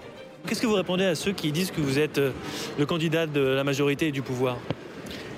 [0.47, 2.33] Qu'est-ce que vous répondez à ceux qui disent que vous êtes euh,
[2.79, 4.57] le candidat de la majorité et du pouvoir?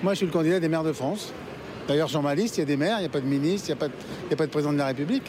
[0.02, 1.32] Moi, je suis le candidat des maires de France.
[1.88, 3.68] D'ailleurs, sur ma liste, il y a des maires, il n'y a pas de ministre,
[3.68, 3.82] il n'y
[4.32, 5.24] a, pas de président de la République.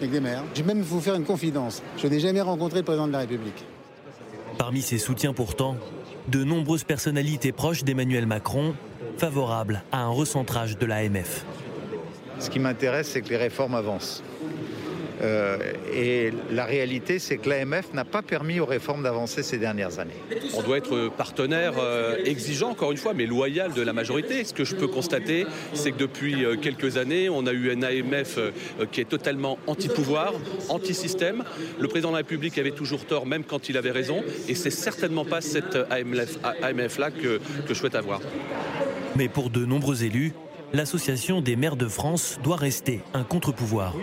[0.00, 0.44] Il y a que des maires.
[0.54, 1.82] Je vais même vous faire une confidence.
[1.98, 3.64] Je n'ai jamais rencontré le président de la République.
[4.58, 5.76] Parmi ses soutiens pourtant,
[6.28, 8.74] de nombreuses personnalités proches d'Emmanuel Macron,
[9.18, 11.44] favorables à un recentrage de l'AMF.
[12.38, 14.22] Ce qui m'intéresse, c'est que les réformes avancent.
[15.20, 15.58] Euh,
[15.92, 20.14] et la réalité, c'est que l'AMF n'a pas permis aux réformes d'avancer ces dernières années.
[20.54, 24.44] On doit être partenaire euh, exigeant, encore une fois, mais loyal de la majorité.
[24.44, 27.82] Ce que je peux constater, c'est que depuis euh, quelques années, on a eu un
[27.82, 28.38] AMF
[28.92, 30.34] qui est totalement anti-pouvoir,
[30.68, 31.44] anti-système.
[31.78, 34.70] Le président de la République avait toujours tort, même quand il avait raison, et c'est
[34.70, 38.20] certainement pas cette AMF-là que, que je souhaite avoir.
[39.16, 40.32] Mais pour de nombreux élus,
[40.72, 43.94] l'Association des maires de France doit rester un contre-pouvoir.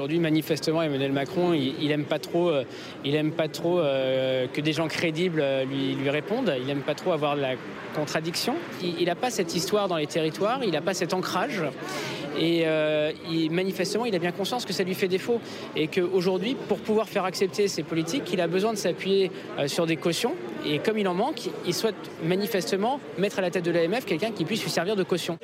[0.00, 2.64] Aujourd'hui, manifestement, Emmanuel Macron, il, n'aime pas trop, euh,
[3.04, 6.54] il aime pas trop euh, que des gens crédibles euh, lui, lui répondent.
[6.58, 7.50] Il n'aime pas trop avoir de la
[7.94, 8.54] contradiction.
[8.82, 11.60] Il n'a pas cette histoire dans les territoires, il n'a pas cet ancrage.
[12.38, 12.64] Et
[13.50, 15.40] manifestement, il a bien conscience que ça lui fait défaut.
[15.76, 19.30] Et qu'aujourd'hui, pour pouvoir faire accepter ses politiques, il a besoin de s'appuyer
[19.66, 20.34] sur des cautions.
[20.66, 24.30] Et comme il en manque, il souhaite manifestement mettre à la tête de l'AMF quelqu'un
[24.30, 25.38] qui puisse lui servir de caution.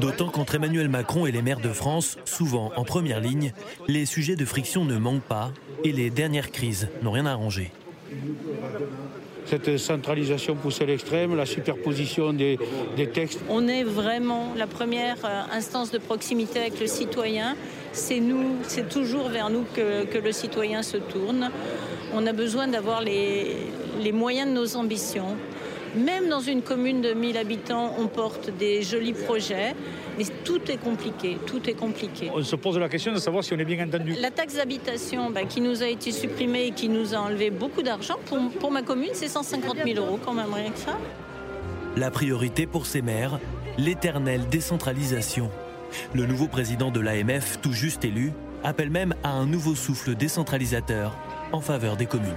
[0.00, 3.52] D'autant qu'entre Emmanuel Macron et les maires de France, souvent en première ligne,
[3.88, 5.52] les sujets de friction ne manquent pas
[5.84, 7.72] et les dernières crises n'ont rien arrangé.
[9.46, 12.58] Cette centralisation poussée à l'extrême, la superposition des,
[13.12, 13.40] textes.
[13.48, 17.56] On est vraiment la première euh, instance de proximité avec le citoyen.
[17.92, 21.50] C'est nous, c'est toujours vers nous que, le citoyen se tourne.
[22.14, 23.56] On a besoin d'avoir les,
[24.00, 25.36] les moyens de nos ambitions.
[25.94, 29.74] Même dans une commune de 1000 habitants, on porte des jolis projets.
[30.18, 32.30] Mais tout est compliqué, tout est compliqué.
[32.34, 34.14] On se pose la question de savoir si on est bien entendu.
[34.20, 37.82] La taxe d'habitation bah, qui nous a été supprimée et qui nous a enlevé beaucoup
[37.82, 40.98] d'argent, pour, pour ma commune, c'est 150 000 euros quand même, rien que ça.
[41.96, 43.38] La priorité pour ces maires,
[43.78, 45.50] l'éternelle décentralisation.
[46.14, 48.32] Le nouveau président de l'AMF, tout juste élu,
[48.64, 51.16] appelle même à un nouveau souffle décentralisateur
[51.52, 52.32] en faveur des communes.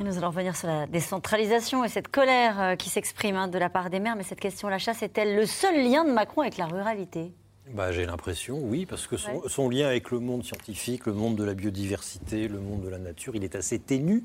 [0.00, 3.58] Et nous allons revenir sur la décentralisation et cette colère euh, qui s'exprime hein, de
[3.58, 4.16] la part des maires.
[4.16, 7.30] Mais cette question, la chasse, est-elle le seul lien de Macron avec la ruralité?
[7.72, 11.36] Bah, J'ai l'impression, oui, parce que son, son, lien avec le monde scientifique, le monde
[11.36, 14.24] de la biodiversité, le monde de la nature, il est assez ténu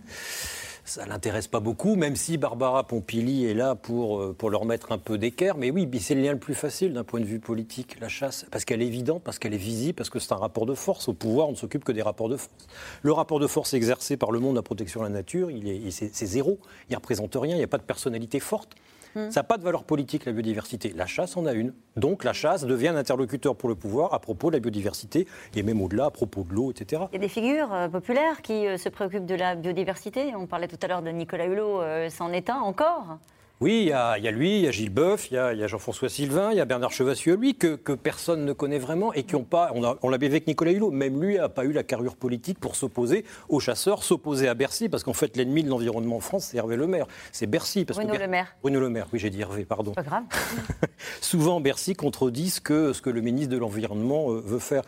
[0.89, 4.91] ça l'intéresse pas beaucoup, même si Barbara Pompili est là pour, euh, pour leur mettre
[4.91, 5.55] un peu d'équerre.
[5.55, 8.47] Mais oui, c'est le lien le plus facile d'un point de vue politique, la chasse,
[8.49, 11.07] parce qu'elle est évidente, parce qu'elle est visible, parce que c'est un rapport de force.
[11.07, 12.67] Au pouvoir, on ne s'occupe que des rapports de force.
[13.03, 15.49] Le rapport de force exercé par le monde de la protection de la nature,
[15.91, 16.57] c'est zéro.
[16.89, 18.75] Il ne représente rien, il n'y a pas de personnalité forte.
[19.15, 19.29] Hmm.
[19.29, 20.93] Ça n'a pas de valeur politique, la biodiversité.
[20.95, 21.73] La chasse en a une.
[21.95, 25.63] Donc la chasse devient un interlocuteur pour le pouvoir à propos de la biodiversité, et
[25.63, 27.03] même au-delà, à propos de l'eau, etc.
[27.11, 30.33] Il y a des figures euh, populaires qui euh, se préoccupent de la biodiversité.
[30.35, 33.17] On parlait tout à l'heure de Nicolas Hulot, euh, c'en est un encore
[33.61, 36.51] oui, il y, a, lui, il y a Gilles Boeuf, il y a, Jean-François Sylvain,
[36.51, 39.71] il y a Bernard Chevassieux, lui, que, personne ne connaît vraiment et qui n'ont pas.
[39.75, 42.57] On, on l'a vu avec Nicolas Hulot, même lui n'a pas eu la carrure politique
[42.57, 46.45] pour s'opposer aux chasseurs, s'opposer à Bercy, parce qu'en fait, l'ennemi de l'environnement en France,
[46.45, 47.07] c'est Hervé Le Maire.
[47.33, 47.83] C'est Bercy.
[47.83, 48.55] Parce Bruno Le Maire.
[48.61, 49.91] Bruno Le Maire, oui, j'ai dit Hervé, pardon.
[49.91, 50.23] Pas grave.
[51.21, 54.83] Souvent, Bercy contredit ce que, ce que le ministre de l'Environnement euh, veut faire.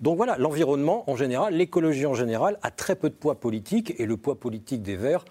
[0.00, 4.06] Donc voilà, l'environnement en général, l'écologie en général, a très peu de poids politique et
[4.06, 5.24] le poids politique des Verts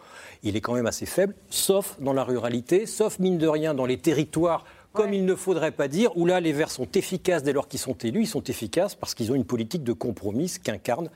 [0.46, 3.86] il est quand même assez faible, sauf dans la ruralité, sauf mine de rien dans
[3.86, 4.66] les territoires
[4.96, 7.80] comme il ne faudrait pas dire, où là les Verts sont efficaces dès lors qu'ils
[7.80, 11.10] sont élus, ils sont efficaces parce qu'ils ont une politique de compromis qu'incarne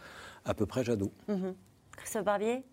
[0.46, 1.12] à peu près Jadot.
[1.28, 1.56] Mhm.
[1.96, 2.64] Christophe Barbier?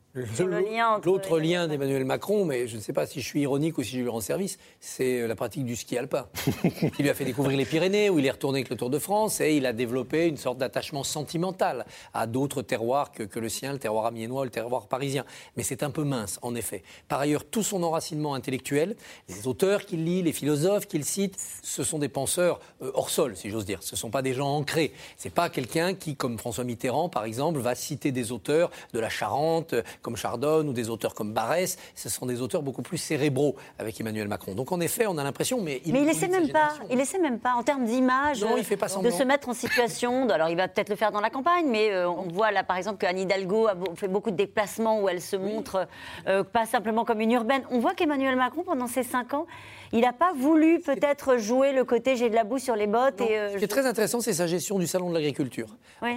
[1.05, 3.99] L'autre lien d'Emmanuel Macron, mais je ne sais pas si je suis ironique ou si
[3.99, 6.27] je lui rends service, c'est euh, la pratique du ski alpin.
[6.65, 8.99] il lui a fait découvrir les Pyrénées, où il est retourné avec le Tour de
[8.99, 13.51] France, et il a développé une sorte d'attachement sentimental à d'autres terroirs que, que, le
[13.51, 15.27] sien, le terroir amiénois, le terroir parisien.
[15.57, 16.83] Mais c'est un peu mince, en effet.
[17.09, 18.97] Par ailleurs, tout son enracinement intellectuel,
[19.29, 23.37] les auteurs qu'il lit, les philosophes qu'il cite, ce sont des penseurs euh, hors sol,
[23.37, 23.83] si j'ose dire.
[23.83, 24.93] Ce ne sont pas des gens ancrés.
[25.19, 29.11] C'est pas quelqu'un qui, comme François Mitterrand, par exemple, va citer des auteurs de la
[29.11, 29.75] Charente,
[30.07, 34.01] comme Chardonne ou des auteurs comme Barès, ce sont des auteurs beaucoup plus cérébraux avec
[34.01, 34.55] Emmanuel Macron.
[34.55, 36.75] Donc en effet, on a l'impression, mais il, mais il essaie même pas.
[36.93, 40.29] Il essaie même pas en termes d'image de se mettre en situation.
[40.29, 42.77] alors il va peut-être le faire dans la campagne, mais euh, on voit là par
[42.77, 45.89] exemple qu'Anne Hidalgo a fait beaucoup de déplacements où elle se montre
[46.29, 47.63] euh, pas simplement comme une urbaine.
[47.73, 49.49] On voit qu'Emmanuel Macron pendant ces cinq ans
[49.93, 53.21] il n'a pas voulu peut-être jouer le côté j'ai de la boue sur les bottes.
[53.21, 55.69] Et, euh, Ce qui est très intéressant, c'est sa gestion du salon de l'agriculture.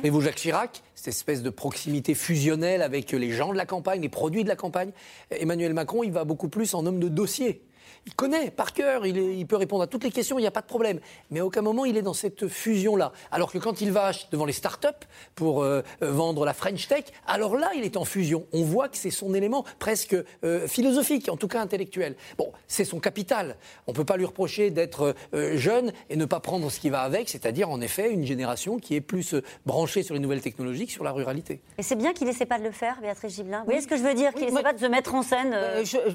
[0.03, 4.01] Et vous, Jacques Chirac, cette espèce de proximité fusionnelle avec les gens de la campagne,
[4.01, 4.91] les produits de la campagne.
[5.31, 7.61] Emmanuel Macron, il va beaucoup plus en homme de dossier
[8.05, 10.61] il connaît par cœur, il, peut répondre à toutes les questions, il n'y a pas
[10.61, 10.99] de problème.
[11.31, 13.11] Mais à aucun moment il est dans cette fusion-là.
[13.31, 17.05] Alors que quand il va devant les start-up pour euh, euh, vendre la French Tech,
[17.27, 18.45] alors là il est en fusion.
[18.53, 22.15] On voit que c'est son élément presque euh, philosophique, en tout cas intellectuel.
[22.37, 23.57] Bon, c'est son capital.
[23.87, 27.01] On ne peut pas lui reprocher d'être jeune et ne pas prendre ce qui va
[27.01, 29.35] avec, c'est-à-dire en effet une génération qui est plus
[29.65, 31.61] branchée sur les nouvelles technologies que sur la ruralité.
[31.77, 33.59] Et c'est bien qu'il n'essaie pas de le faire, Béatrice Gibelin.
[33.59, 35.55] Vous voyez ce que je veux dire Qu'il n'essaie pas de se mettre en scène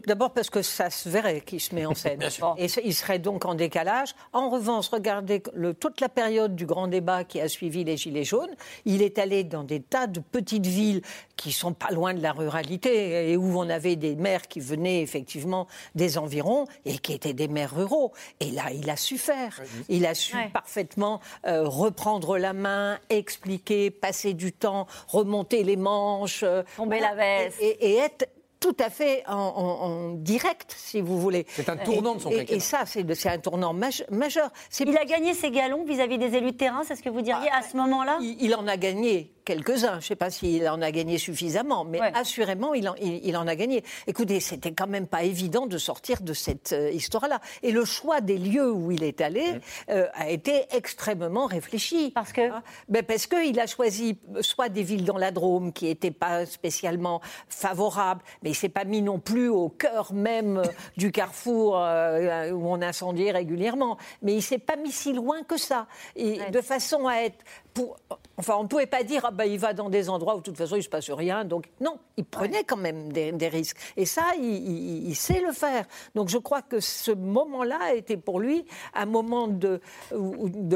[0.07, 2.23] D'abord parce que ça se verrait qu'il se met en scène.
[2.57, 4.15] Et ce- il serait donc en décalage.
[4.33, 8.25] En revanche, regardez le- toute la période du grand débat qui a suivi les Gilets
[8.25, 8.55] jaunes.
[8.85, 11.03] Il est allé dans des tas de petites villes
[11.37, 15.03] qui sont pas loin de la ruralité et où on avait des maires qui venaient
[15.03, 18.13] effectivement des environs et qui étaient des maires ruraux.
[18.41, 19.61] Et là, il a su faire.
[19.89, 20.49] Il a su Ouais.
[20.53, 27.15] parfaitement euh, reprendre la main, expliquer, passer du temps, remonter les manches, euh, Tomber voilà.
[27.15, 27.57] la veste.
[27.61, 28.29] et, et- et être
[28.65, 31.45] tout à fait en, en- en direct, si vous voulez.
[31.51, 32.57] C'est un tournant de son et, quinquennat.
[32.57, 34.49] et ça, c'est un tournant maj- majeur.
[34.71, 37.21] C'est- Il a gagné ses galons vis-à-vis des élus de terrain, c'est ce que vous
[37.21, 38.17] diriez à ce moment-là?
[38.23, 39.93] il, il en a gagné quelques-uns.
[39.93, 42.13] Je ne sais pas s'il en a gagné suffisamment, mais Ouais.
[42.15, 43.85] assurément, il en, il- il en a gagné.
[44.07, 47.41] Écoutez, c'était quand même pas évident de sortir de cette euh, histoire-là.
[47.63, 52.11] Et le choix des lieux où il est allé euh, a été extrêmement réfléchi.
[52.15, 52.51] Parce que
[52.89, 56.47] ben Parce qu'il a choisi euh, soit des villes dans la Drôme qui n'étaient pas
[56.47, 60.63] spécialement favorables, mais il s'est pas mis non plus au cœur même
[60.97, 63.97] du carrefour euh, où on incendiait régulièrement.
[64.23, 65.87] Mais il s'est pas mis si loin que ça.
[66.17, 67.37] Et De façon à être...
[67.75, 67.97] Pour,
[68.37, 70.45] enfin, on ne pouvait pas dire ah ben, il va dans des endroits où de
[70.45, 71.45] toute façon il ne se passe rien.
[71.45, 73.77] Donc non, il prenait quand même des, des risques.
[73.97, 75.85] Et ça, il, il- il sait le faire.
[76.15, 78.65] Donc je crois que ce moment-là a été pour lui
[78.95, 79.81] un moment de,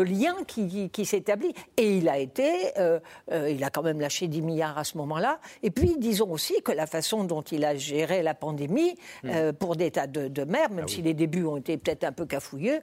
[0.01, 1.55] lien qui, qui- qui s'établit.
[1.77, 2.99] Et il a été, euh,
[3.31, 5.39] euh, il a quand même lâché 10 milliards à ce moment-là.
[5.63, 9.77] Et puis disons aussi que la façon dont il a géré la pandémie euh, pour
[9.77, 12.81] des tas de, de maires, même si les débuts ont été peut-être un peu cafouilleux,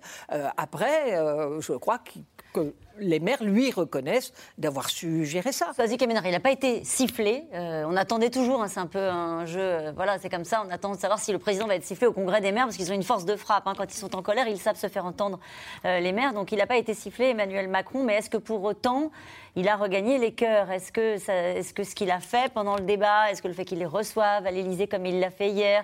[0.58, 1.18] après,
[1.60, 2.24] je crois qu'il-
[2.56, 5.74] que les maires lui reconnaissent d'avoir su gérer ça.
[5.76, 7.44] Soazic Kemener, il n'a pas été sifflé.
[7.54, 9.60] Euh, on attendait toujours, hein, c'est un peu un jeu.
[9.60, 10.64] euh, voilà, c'est comme ça.
[10.66, 12.78] On attend de savoir si le président va être sifflé au congrès des maires, parce
[12.78, 13.68] qu'ils ont une force de frappe.
[13.68, 13.74] hein.
[13.78, 15.40] Quand ils sont en colère, ils savent se faire entendre,
[15.84, 16.34] euh, les maires.
[16.34, 18.04] Donc il n'a pas été sifflé, Emmanuel Macron.
[18.06, 19.12] Mais est-ce que pour autant,
[19.58, 20.72] il a regagné les cœurs?
[20.72, 23.66] Est-ce que, est-ce que ce qu'il a fait pendant le débat, est-ce que le fait
[23.66, 25.84] qu'il les reçoive à l'Élysée comme il l'a fait hier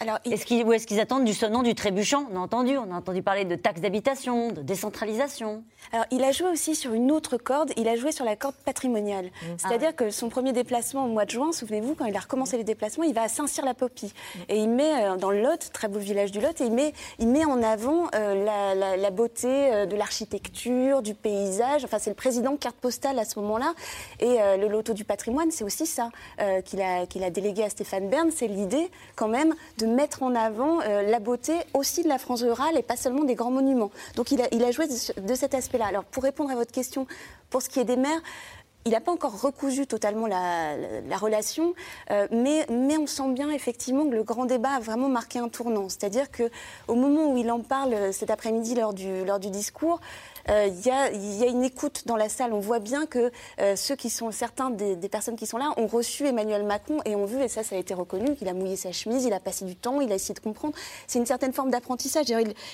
[0.00, 2.26] Alors, est-ce qu'ils, ou est-ce qu'ils attendent du sonnant du trébuchant?
[2.32, 5.64] On a entendu, on a entendu parler de taxes d'habitation, de décentralisation.
[5.92, 8.54] Alors, il a joué aussi sur une autre corde, il a joué sur la corde
[8.64, 9.26] patrimoniale.
[9.26, 9.46] Mmh.
[9.58, 12.64] C'est-à-dire que son premier déplacement au mois de juin, souvenez-vous, quand il a recommencé les
[12.64, 14.12] déplacements, il va à Saint-Cyr-la-Popie.
[14.48, 16.92] Et il met euh, dans le Lot, très beau village du Lot, et il met,
[17.18, 21.84] il met en avant euh, la, la- la beauté euh, de l'architecture, du paysage.
[21.84, 23.74] Enfin, c'est le président carte postale à ce moment-là.
[24.20, 27.64] Et euh, le loto du patrimoine, c'est aussi ça euh, qu'il a, qu'il a délégué
[27.64, 28.30] à Stéphane Bern.
[28.30, 32.42] C'est l'idée, quand même, de mettre en avant euh, la beauté aussi de la France
[32.42, 33.90] rurale et pas seulement des grands monuments.
[34.16, 35.86] Donc, il a, joué de, cet aspect-là.
[35.86, 37.06] Alors, pour répondre à votre question,
[37.50, 38.20] pour ce qui est des maires,
[38.84, 41.74] il n'a pas encore recousu totalement la, la- la relation,
[42.10, 45.48] euh, mais, mais on sent bien effectivement que le grand débat a vraiment marqué un
[45.48, 45.88] tournant.
[45.88, 46.50] C'est-à-dire que
[46.86, 50.00] au moment où il en parle euh, cet après-midi lors du, lors du discours,
[50.50, 52.52] euh, il y, a, y a une écoute dans la salle.
[52.52, 53.30] On voit bien que
[53.60, 56.98] euh, ceux qui sont, certains des, des personnes qui sont là ont reçu Emmanuel Macron
[57.04, 59.32] et ont vu, et ça, ça a été reconnu, qu'il a mouillé sa chemise, il
[59.32, 60.74] a passé du temps, il a essayé de comprendre.
[61.06, 62.26] C'est une certaine forme d'apprentissage.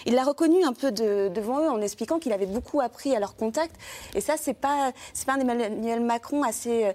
[0.07, 3.21] Il l'a reconnu un peu de- devant eux en expliquant qu'il avait beaucoup appris à
[3.21, 3.75] leur contact.
[4.15, 6.93] Et ça, c'est pas, c'est pas un Emmanuel Macron assez euh,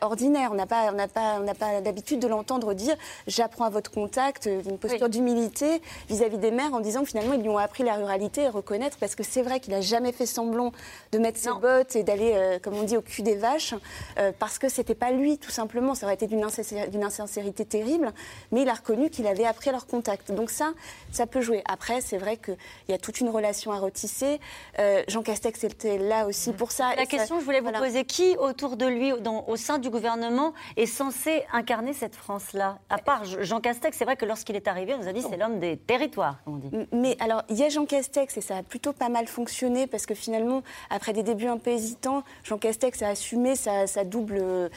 [0.00, 0.50] ordinaire.
[0.52, 2.96] On n'a pas, on n'a pas, on n'a pas l'habitude de l'entendre dire
[3.26, 7.42] j'apprends à votre contact, une posture d'humilité vis-à-vis des maires en disant que finalement ils
[7.42, 10.26] lui ont appris la ruralité et reconnaître parce que c'est vrai qu'il a jamais fait
[10.26, 10.72] semblant
[11.12, 13.74] de mettre ses bottes et d'aller, euh, comme on dit, au cul des vaches
[14.18, 15.94] euh, parce que c'était pas lui tout simplement.
[15.94, 18.12] Ça aurait été d'une insincérité, d'une insincérité terrible,
[18.52, 20.32] mais il a reconnu qu'il avait appris leur contact.
[20.32, 20.72] Donc ça,
[21.12, 21.62] ça peut jouer.
[21.68, 22.56] Après, c'est vrai qu'il
[22.88, 24.40] y a toute une relation à retisser.
[24.78, 26.88] Euh, Jean Castex était là aussi pour ça.
[26.96, 27.78] La Et ça- question, je voulais vous voilà.
[27.80, 32.78] poser, qui autour de lui, dans- au sein du gouvernement, est censé incarner cette France-là?
[32.90, 35.36] À part Jean Castex, c'est vrai que lorsqu'il est arrivé, on nous a dit c'est
[35.36, 36.86] l'homme des territoires, comme on dit.
[36.92, 39.95] Mais alors, il y a Jean Castex et ça a plutôt pas mal fonctionné parce
[40.04, 44.70] que finalement, après des débuts un peu hésitants, Jean Castex a assumé sa, double,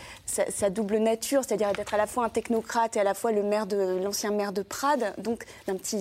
[0.99, 3.99] nature, c'est-à-dire d'être à la fois un technocrate et à la fois le maire de
[4.01, 5.97] l'ancien maire de Prades, donc d'un petit,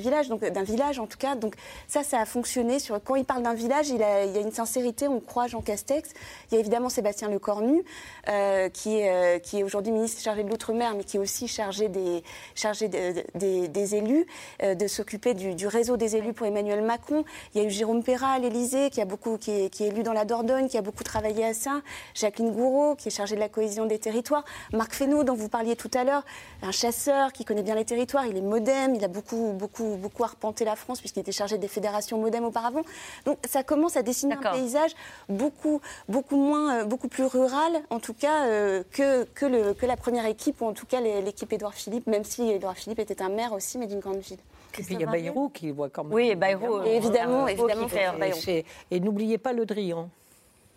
[0.00, 1.34] village, donc d'un village en tout cas.
[1.34, 1.56] Donc
[1.88, 2.78] ça, ça a fonctionné.
[2.78, 6.10] Sur, quand il parle d'un village, il, y a une sincérité, on croit Jean Castex.
[6.50, 7.82] Il y a évidemment Sébastien Lecornu,
[8.28, 12.22] euh, qui est, euh, aujourd'hui ministre chargé de l'Outre-mer, mais qui est aussi chargé des,
[12.54, 14.26] chargé de- de- des, des élus,
[14.62, 17.24] euh, de s'occuper du, du réseau des élus pour Emmanuel Macron.
[17.54, 19.88] Il y a eu Jérôme Perra à l'Élysée, qui, a beaucoup, qui, est, qui est
[19.88, 21.82] élu dans la Dordogne, qui a beaucoup travaillé à ça.
[22.14, 24.44] Jacqueline Gouraud, qui est chargée de la cohésion des territoires.
[24.72, 26.24] Marc Fesneau, dont vous parliez tout à l'heure,
[26.62, 28.26] un chasseur qui connaît bien les territoires.
[28.26, 31.68] Il est modem, il a beaucoup, beaucoup, beaucoup arpenté la France, puisqu'il était chargé des
[31.68, 32.82] fédérations modem auparavant.
[33.24, 34.92] Donc ça commence à dessiner un paysage
[35.28, 39.86] beaucoup, beaucoup, moins, euh, beaucoup plus rural, en tout cas, euh, que, que, le, que
[39.86, 43.22] la première équipe, ou en tout cas l'équipe Édouard Philippe, même si Édouard Philippe était
[43.22, 44.38] un maire aussi, mais d'une grande ville.
[44.78, 46.12] Et puis il y a Bayrou qui voit quand même.
[46.12, 48.38] Oui, et Bayrou, euh, Et évidemment, évidemment, qui fait, faire Et, Bayrou.
[48.40, 50.08] c'est- et n'oubliez pas le Drian.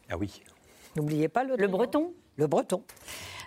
[0.09, 0.41] Ah oui.
[0.95, 2.83] N'oubliez pas le Le breton Le breton.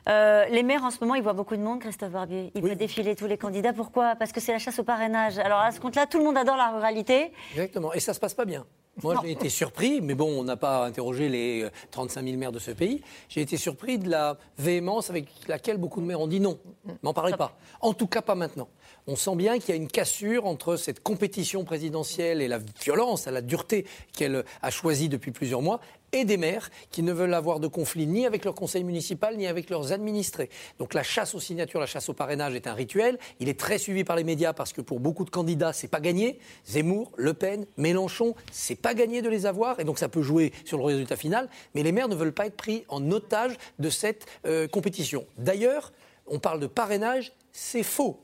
[0.08, 2.52] Euh, les maires, en ce moment, ils voient beaucoup de monde, Christophe Barbier.
[2.54, 3.72] Ils voient défiler tous les candidats.
[3.72, 4.14] Pourquoi?
[4.14, 5.38] Parce que c'est la chasse au parrainage.
[5.38, 7.32] Alors, à ce compte-là, tout le monde adore la ruralité.
[7.52, 7.92] Exactement.
[7.92, 8.64] Et ça se passe pas bien.
[9.02, 12.58] Moi, j'ai été surpris, mais bon, on n'a pas interrogé les 35 000 maires de
[12.58, 13.02] ce pays.
[13.28, 16.58] J'ai été surpris de la véhémence avec laquelle beaucoup de maires ont dit non.
[17.02, 17.52] M'en parlez pas.
[17.80, 18.68] En tout cas, pas maintenant.
[19.08, 23.26] On sent bien qu'il y a une cassure entre cette compétition présidentielle et la violence,
[23.26, 25.80] la dureté qu'elle a choisie depuis plusieurs mois,
[26.12, 29.46] et des maires qui ne veulent avoir de conflit ni avec leur conseil municipal ni
[29.46, 30.50] avec leurs administrés.
[30.80, 33.18] Donc la chasse aux signatures, la chasse au parrainage est un rituel.
[33.38, 36.00] Il est très suivi par les médias parce que pour beaucoup de candidats, c'est pas
[36.00, 36.40] gagné.
[36.66, 40.52] Zemmour, Le Pen, Mélenchon, c'est pas gagné de les avoir et donc ça peut jouer
[40.64, 41.48] sur le résultat final.
[41.74, 45.26] Mais les maires ne veulent pas être pris en otage de cette euh, compétition.
[45.38, 45.92] D'ailleurs,
[46.26, 48.20] on parle de parrainage, c'est faux.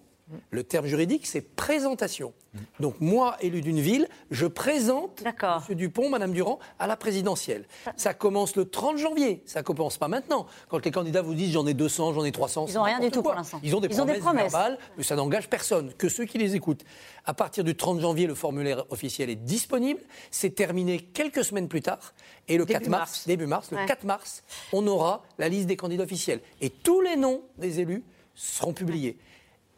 [0.51, 2.33] Le terme juridique, c'est présentation.
[2.81, 5.75] Donc moi, élu d'une ville, je présente M.
[5.75, 7.67] Dupont, Mme Durand à la présidentielle.
[7.97, 10.47] Ça commence le 30 janvier, ça commence pas maintenant.
[10.69, 13.11] Quand les candidats vous disent j'en ai 200, j'en ai 300, ils n'ont rien du
[13.11, 13.61] tout pour l'instant.
[13.63, 16.85] Ils ont des promesses, verbales, mais ça n'engage personne, que ceux qui les écoutent.
[17.25, 20.01] À partir du 30 janvier, le formulaire officiel est disponible.
[20.31, 22.15] C'est terminé quelques semaines plus tard.
[22.49, 26.05] Et le 4 mars, début mars, le 4 mars, on aura la liste des candidats
[26.05, 26.41] officiels.
[26.61, 28.05] Et tous les noms des élus
[28.35, 29.19] seront publiés.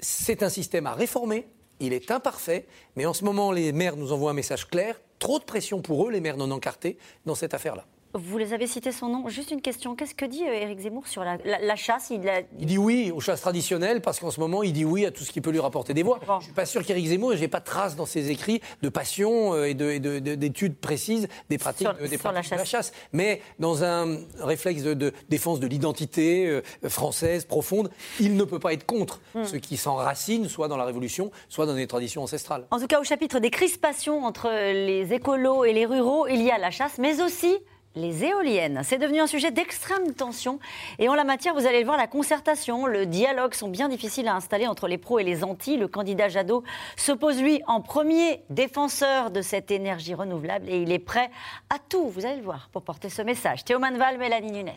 [0.04, 1.46] C'est un système à réformer.
[1.80, 5.00] Il est imparfait, mais en ce moment, les maires nous envoient un message clair.
[5.18, 7.86] Trop de pression pour eux, les maires non encartés, dans cette affaire-là.
[8.16, 9.28] Vous les avez cités son nom.
[9.28, 9.96] Juste une question.
[9.96, 12.10] Qu'est-ce que dit euh, Éric Zemmour sur la, chasse?
[12.10, 12.20] Il,
[12.64, 15.32] dit oui aux chasses traditionnelles parce qu'en ce moment, il dit oui à tout ce
[15.32, 16.20] qui peut lui rapporter des voix.
[16.24, 18.30] Je ne suis pas sûr qu'Éric Zemmour, et je n'ai pas de trace dans ses
[18.30, 22.92] écrits de passion euh, et d'études précises des pratiques, des pratiques de la chasse.
[23.12, 27.90] Mais dans un réflexe de, défense de l'identité euh, française profonde,
[28.20, 29.42] il ne peut pas être contre hmm.
[29.42, 32.68] ce qui s'enracine soit dans la Révolution, soit dans des traditions ancestrales.
[32.70, 36.52] En tout cas, au chapitre des crispations entre les écolos et les ruraux, il y
[36.52, 37.58] a la chasse, mais aussi
[37.94, 38.80] les éoliennes.
[38.82, 40.58] C'est devenu un sujet d'extrême tension.
[40.98, 44.28] Et en la matière, vous allez le voir, la concertation, le dialogue sont bien difficiles
[44.28, 45.76] à installer entre les pros et les antis.
[45.76, 46.64] Le candidat Jadot
[46.96, 51.30] s'oppose, lui, en premier défenseur de cette énergie renouvelable et il est prêt
[51.70, 53.64] à tout, vous allez le voir, pour porter ce message.
[53.64, 54.72] Théo Manval, Mélanie Nunes.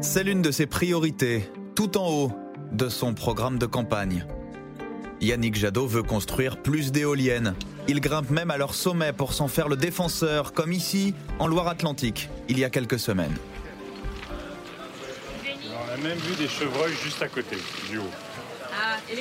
[0.00, 2.32] C'est l'une de ses priorités, tout en haut
[2.72, 4.24] de son programme de campagne.
[5.20, 7.54] Yannick Jadot veut construire plus d'éoliennes.
[7.88, 12.28] Il grimpe même à leur sommet pour s'en faire le défenseur, comme ici, en Loire-Atlantique,
[12.48, 13.34] il y a quelques semaines.
[15.44, 17.56] On a même vu des chevreuils juste à côté,
[17.90, 18.10] du haut.
[18.80, 19.18] Ah, et,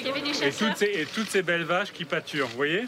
[0.99, 2.87] et, toutes ces, belles vaches qui pâturent, vous voyez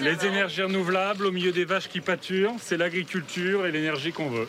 [0.00, 4.48] Les énergies renouvelables au milieu des vaches qui pâturent, c'est l'agriculture et l'énergie qu'on veut.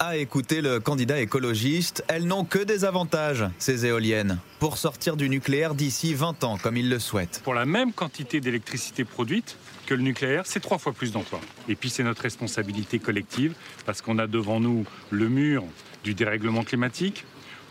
[0.00, 5.28] À écouter le candidat écologiste, elles n'ont que des avantages, ces éoliennes, pour sortir du
[5.28, 7.40] nucléaire d'ici 20 ans, comme il le souhaite.
[7.44, 11.40] Pour la même quantité d'électricité produite que le nucléaire, c'est trois fois plus d'emplois.
[11.68, 13.54] Et puis c'est notre responsabilité collective,
[13.86, 15.62] parce qu'on a devant nous le mur
[16.02, 17.24] du dérèglement climatique,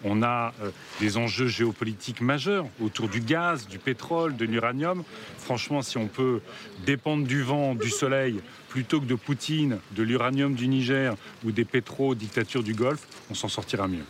[0.03, 5.03] on a euh, des enjeux géopolitiques majeurs autour du gaz, du pétrole, de l'uranium.
[5.37, 6.41] Franchement, si on peut
[6.85, 11.65] dépendre du vent, du soleil, plutôt que de Poutine, de l'uranium du Niger ou des
[11.65, 14.05] pétro-dictatures du Golfe, on s'en sortira mieux.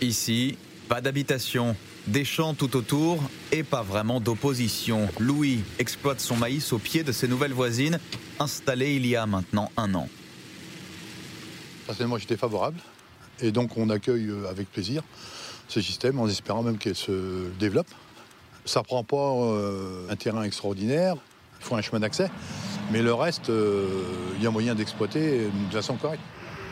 [0.00, 0.58] Ici,
[0.88, 3.22] pas d'habitation, des champs tout autour
[3.52, 5.08] et pas vraiment d'opposition.
[5.18, 7.98] Louis exploite son maïs au pied de ses nouvelles voisines,
[8.38, 10.08] installées il y a maintenant un an.
[11.86, 12.78] Personnellement, j'étais favorable.
[13.40, 15.02] Et donc on accueille euh, avec plaisir
[15.68, 17.88] ce système en espérant même qu'elle se développe.
[18.64, 21.16] Ça ne prend pas euh, un terrain extraordinaire,
[21.60, 22.30] il faut un chemin d'accès,
[22.90, 23.86] mais le reste, euh,
[24.36, 26.22] il y a moyen d'exploiter de façon correcte.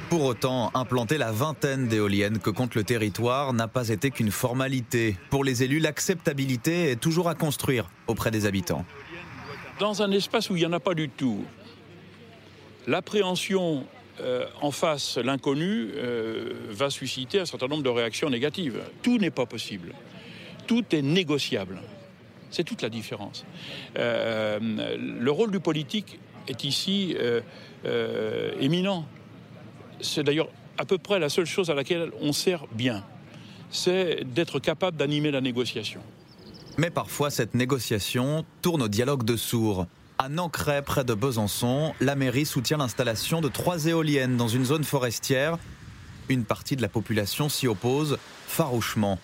[0.08, 5.16] Pour autant, implanter la vingtaine d'éoliennes que compte le territoire n'a pas été qu'une formalité.
[5.30, 8.84] Pour les élus, l'acceptabilité est toujours à construire auprès des habitants.
[9.80, 11.44] Dans un espace où il n'y en a pas du tout,
[12.86, 13.86] l'appréhension
[14.20, 18.80] euh, en face, l'inconnu euh, va susciter un certain nombre de réactions négatives.
[19.02, 19.94] Tout n'est pas possible.
[20.66, 21.80] Tout est négociable.
[22.50, 23.46] C'est toute la différence.
[23.96, 27.16] Euh, le rôle du politique est ici
[28.60, 29.06] éminent.
[30.00, 33.04] C'est d'ailleurs à peu près la seule chose à laquelle on sert bien.
[33.70, 36.02] C'est d'être capable d'animer la négociation.
[36.76, 39.86] Mais parfois, cette négociation tourne au dialogue de sourds.
[40.24, 44.84] À Nancray, près de Besançon, la mairie soutient l'installation de trois éoliennes dans une zone
[44.84, 45.58] forestière.
[46.28, 49.18] Une partie de la population s'y oppose farouchement.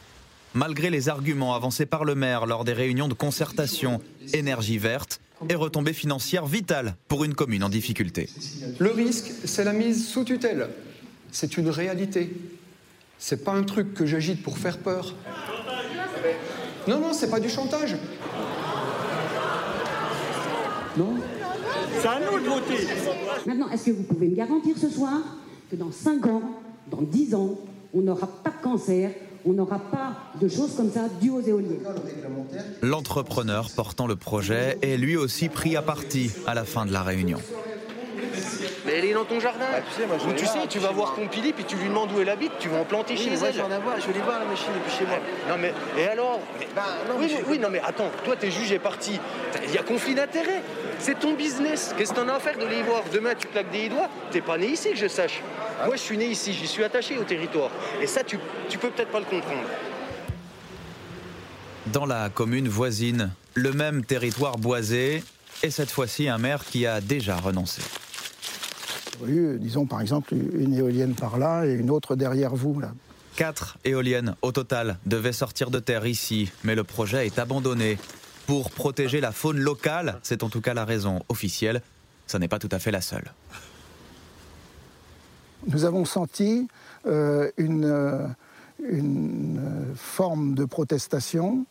[0.55, 4.01] Malgré les arguments avancés par le maire lors des réunions de concertation,
[4.33, 8.29] énergie verte est retombée financière vitale pour une commune en difficulté.
[8.81, 10.69] Le risque, c'est la mise sous tutelle.
[11.31, 12.33] C'est une réalité.
[13.21, 15.15] C'est pas un truc que j'agite pour faire peur.
[16.89, 17.95] Non, non, c'est pas du chantage.
[22.01, 22.87] C'est à nous de voter.
[23.47, 25.21] Maintenant, est-ce que vous pouvez me garantir ce soir
[25.71, 26.43] que dans 5 ans,
[26.91, 27.59] dans 10 ans,
[27.95, 29.11] on n'aura pas de cancer,
[29.45, 31.81] on n'aura pas de choses comme ça dues aux éoliennes?
[32.83, 37.03] L'entrepreneur portant le projet est lui aussi pris à partie à la fin de la
[37.03, 37.39] réunion.
[38.89, 39.67] Mais elle est dans ton jardin.
[39.71, 41.15] Bah, tu sais, moi, je Ou tu sais, puis tu vas voir.
[41.15, 43.49] Pompili, puis tu lui demandes où elle habite, tu vas en planter Oui, chez moi,
[43.49, 43.53] elle.
[43.55, 45.19] je vais en avoir, je vais aller voir la machine depuis chez moi.
[45.49, 48.79] Non mais, et alors Mais- non, oui, mais oui, non mais attends, toi t'es jugé
[48.79, 49.21] parti.
[49.65, 50.63] Il y a conflit d'intérêts.
[50.99, 51.95] C'est ton business.
[51.97, 53.03] Qu'est-ce que t'en as à faire de les voir?
[53.13, 54.09] Demain tu claques des doigts.
[54.31, 55.43] T'es pas né ici que je sache.
[55.87, 57.71] Moi je suis né ici, j'y suis attaché au territoire.
[58.01, 59.63] Et ça tu, tu peux peut-être pas le comprendre.
[61.87, 65.23] Dans la commune voisine, le même territoire boisé
[65.63, 67.81] et cette fois-ci un maire qui a déjà renoncé.
[69.27, 72.79] Eu, disons par exemple une éolienne par là et une autre derrière vous.
[72.81, 72.93] Là.
[73.37, 77.99] Quatre éoliennes au total devaient sortir de terre ici, mais le projet est abandonné.
[78.47, 81.83] Pour protéger la faune locale, c'est en tout cas la raison officielle,
[82.27, 83.33] ça n'est pas tout à fait la seule.
[85.67, 86.67] Nous avons senti
[87.07, 88.27] euh, une, euh,
[88.83, 91.65] une euh, forme de protestation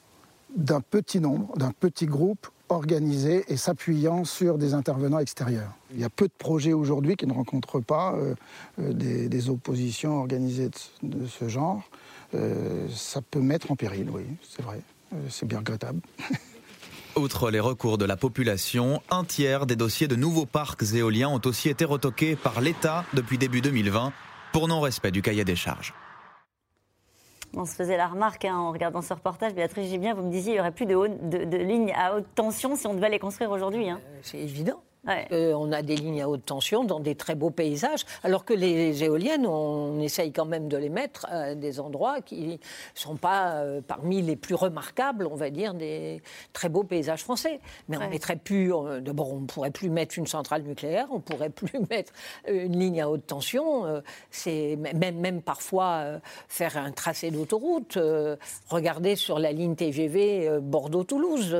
[0.55, 5.71] d'un petit nombre, d'un petit groupe organisé et s'appuyant sur des intervenants extérieurs.
[5.93, 8.35] Il y a peu de projets aujourd'hui qui ne rencontrent pas euh,
[8.79, 10.69] euh, des, oppositions organisées
[11.03, 11.81] de, ce- genre.
[12.35, 14.81] Euh, ça peut mettre en péril, oui, c'est vrai.
[15.29, 16.01] C'est bien regrettable.
[17.15, 21.41] Outre les recours de la population, un tiers des dossiers de nouveaux parcs éoliens ont
[21.45, 24.11] aussi été retoqués par l'État depuis début 2020
[24.51, 25.93] pour non-respect du cahier des charges.
[27.59, 29.55] On se faisait la remarque hein, en regardant ce reportage.
[29.55, 32.85] Béatrice Gibien, vous me disiez qu'il n'y aurait plus de, lignes à haute tension si
[32.85, 33.89] on devait les construire aujourd'hui.
[33.89, 33.99] hein.
[34.21, 34.79] C'est évident.
[35.05, 35.27] Ouais.
[35.31, 38.53] Euh, on a des lignes à haute tension dans des très beaux paysages, alors que
[38.53, 42.57] les éoliennes, on essaye quand même de les mettre à des endroits qui ne
[42.93, 46.21] sont pas euh, parmi les plus remarquables, on va dire, des
[46.51, 47.59] très beaux paysages français.
[47.87, 51.17] Mais on mettrait plus, euh, d'abord, on ne pourrait plus mettre une centrale nucléaire, on
[51.17, 52.11] ne pourrait plus mettre
[52.47, 53.85] une ligne à haute tension.
[53.85, 57.97] euh, c'est même, même parfois faire un tracé d'autoroute.
[58.69, 61.55] regardez sur la ligne TGV Bordeaux-Toulouse.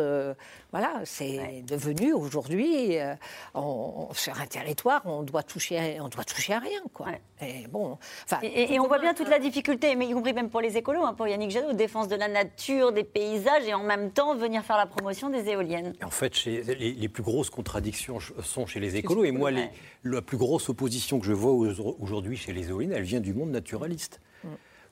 [0.71, 3.13] Voilà, c'est devenu aujourd'hui, euh,
[3.53, 7.07] on- on- sur un territoire, on doit toucher, on doit toucher à rien, quoi.
[7.41, 10.33] Et bon, enfin, Et, et- et on voit bien toute la difficulté, mais y compris
[10.33, 13.73] même pour les écolos, hein, pour Yannick Jadot, défense de la nature, des paysages, et
[13.73, 15.93] en même temps venir faire la promotion des éoliennes.
[16.01, 19.23] Et En fait, chez- les, les plus grosses contradictions sont chez les écolos.
[19.23, 19.69] Et moi, les-
[20.03, 23.33] la plus grosse opposition que je vois au- aujourd'hui chez les éoliennes, elle vient du
[23.33, 24.19] monde naturaliste.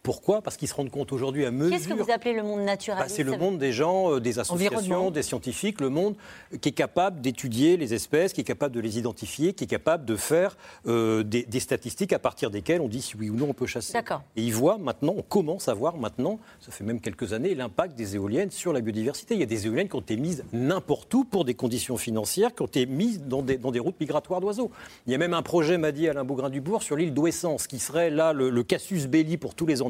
[0.06, 0.44] Pourquoi?
[0.44, 1.76] Parce qu'ils se rendent compte aujourd'hui à mesure.
[1.76, 4.38] Qu'est-ce que vous appelez le monde Bah, naturaliste c'est le monde des gens, euh, des
[4.38, 6.16] associations, des scientifiques, le monde
[6.62, 10.06] qui est capable d'étudier les espèces, qui est capable de les identifier, qui est capable
[10.06, 13.48] de faire euh, des, des statistiques à partir desquelles on dit si oui ou non
[13.50, 13.94] on peut chasser.
[13.94, 14.22] D'accord.
[14.36, 17.96] Et ils voient maintenant, on commence à voir maintenant, ça fait même quelques années, l'impact
[17.96, 19.34] des éoliennes sur la biodiversité.
[19.34, 22.54] Il y a des éoliennes qui ont été mises n'importe où pour des conditions financières,
[22.54, 24.70] qui ont été mises dans des, dans des routes migratoires d'oiseaux.
[25.08, 28.12] Il y a même un projet, m'a dit Alain Bougrain-Dubourg, sur l'île d'Ouessance, qui serait
[28.12, 29.82] là le, le casus belli pour tous les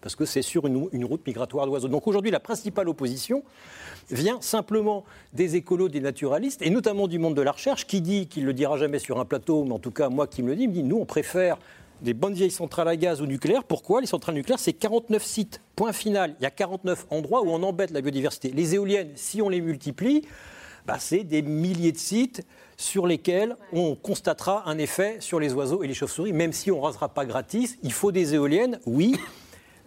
[0.00, 1.88] parce que c'est sur une, une route migratoire d'oiseaux.
[1.88, 3.42] Donc aujourd'hui, la principale opposition
[4.10, 8.26] vient simplement des écolos, des naturalistes, et notamment du monde de la recherche, qui dit,
[8.26, 10.48] qu'il ne le dira jamais sur un plateau, mais en tout cas moi qui me
[10.48, 11.58] le dis, me dit, nous on préfère
[12.00, 13.64] des bonnes vieilles centrales à gaz ou nucléaires.
[13.64, 15.60] Pourquoi Les centrales nucléaires, c'est 49 sites.
[15.74, 16.36] Point final.
[16.38, 18.50] Il y a 49 endroits où on embête la biodiversité.
[18.50, 20.22] Les éoliennes, si on les multiplie,
[20.86, 22.46] bah, c'est des milliers de sites
[22.78, 26.78] sur lesquels on constatera un effet sur les oiseaux et les chauves-souris, même si on
[26.78, 27.76] ne rasera pas gratis.
[27.82, 29.16] Il faut des éoliennes, oui.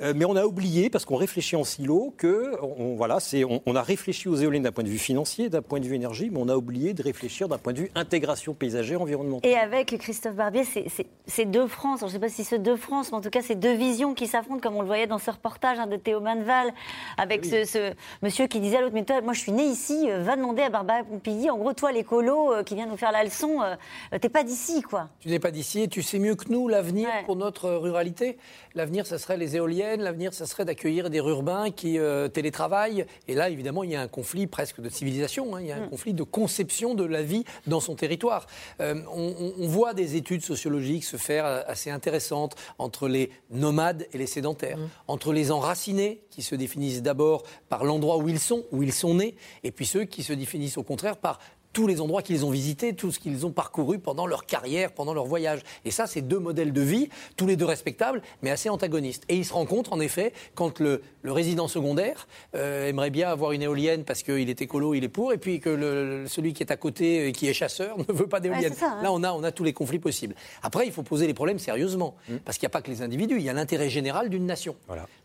[0.02, 3.62] Euh, mais on a oublié, parce qu'on réfléchit en silo, que on, voilà, c'est, on,
[3.66, 6.30] on a réfléchi aux éoliennes d'un point de vue financier, d'un point de vue énergie,
[6.32, 9.50] mais on a oublié de réfléchir d'un point de vue intégration paysagère environnementale.
[9.50, 12.60] Et avec Christophe Barbier, c'est- c'est c'est deux France, je ne sais pas si c'est
[12.60, 15.08] deux France, mais en tout cas, c'est deux visions qui s'affrontent, comme on le voyait
[15.08, 16.74] dans ce reportage hein, de Théo Manval,
[17.18, 20.08] avec ce, ce monsieur qui disait à l'autre, mais toi, moi je suis né ici,
[20.10, 23.12] euh, va demander à Barbara Pompili, en gros, toi, l'écolo euh, qui vient nous faire
[23.12, 23.76] la leçon, euh,
[24.20, 25.10] t'es pas d'ici, quoi.
[25.20, 28.38] Tu n'es pas d'ici et tu sais mieux que nous l'avenir pour notre ruralité.
[28.76, 33.06] L'avenir, ça serait les éoliennes, l'avenir, ça serait d'accueillir des urbains qui euh, télétravaillent.
[33.28, 35.62] Et là, évidemment, il y a un conflit presque de civilisation, hein.
[35.62, 38.48] il y a un conflit de conception de la vie dans son territoire.
[38.80, 44.18] Euh, on, voit des études sociologiques se faire euh, assez intéressantes entre les nomades et
[44.18, 44.78] les sédentaires,
[45.08, 49.16] entre les enracinés, qui se définissent d'abord par l'endroit où ils sont, où ils sont
[49.16, 51.40] nés, et puis ceux qui se définissent au contraire par
[51.74, 55.14] tous les endroits qu'ils ont visités, tout ce qu'ils ont parcouru pendant leur carrière, pendant
[55.14, 55.62] leur voyage.
[55.86, 59.24] Et ça, c'est deux modèles de vie, tous les deux respectables, mais assez antagonistes.
[59.30, 63.52] Et ils se rencontrent, en effet, quand le, le résident secondaire euh, aimerait bien avoir
[63.54, 66.64] une éolienne parce qu'il est écolo, il est pour, et puis que le- celui qui
[66.64, 68.72] est à côté, et qui est chasseur, ne veut pas d'éolienne.
[68.74, 69.00] Ouais, hein.
[69.04, 70.36] Là, on a, on a tous les conflits possibles.
[70.64, 73.38] Après, il faut poser les problèmes sérieusement, parce qu'il n'y a pas que les individus,
[73.38, 74.76] il y a l'intérêt général d'une nation.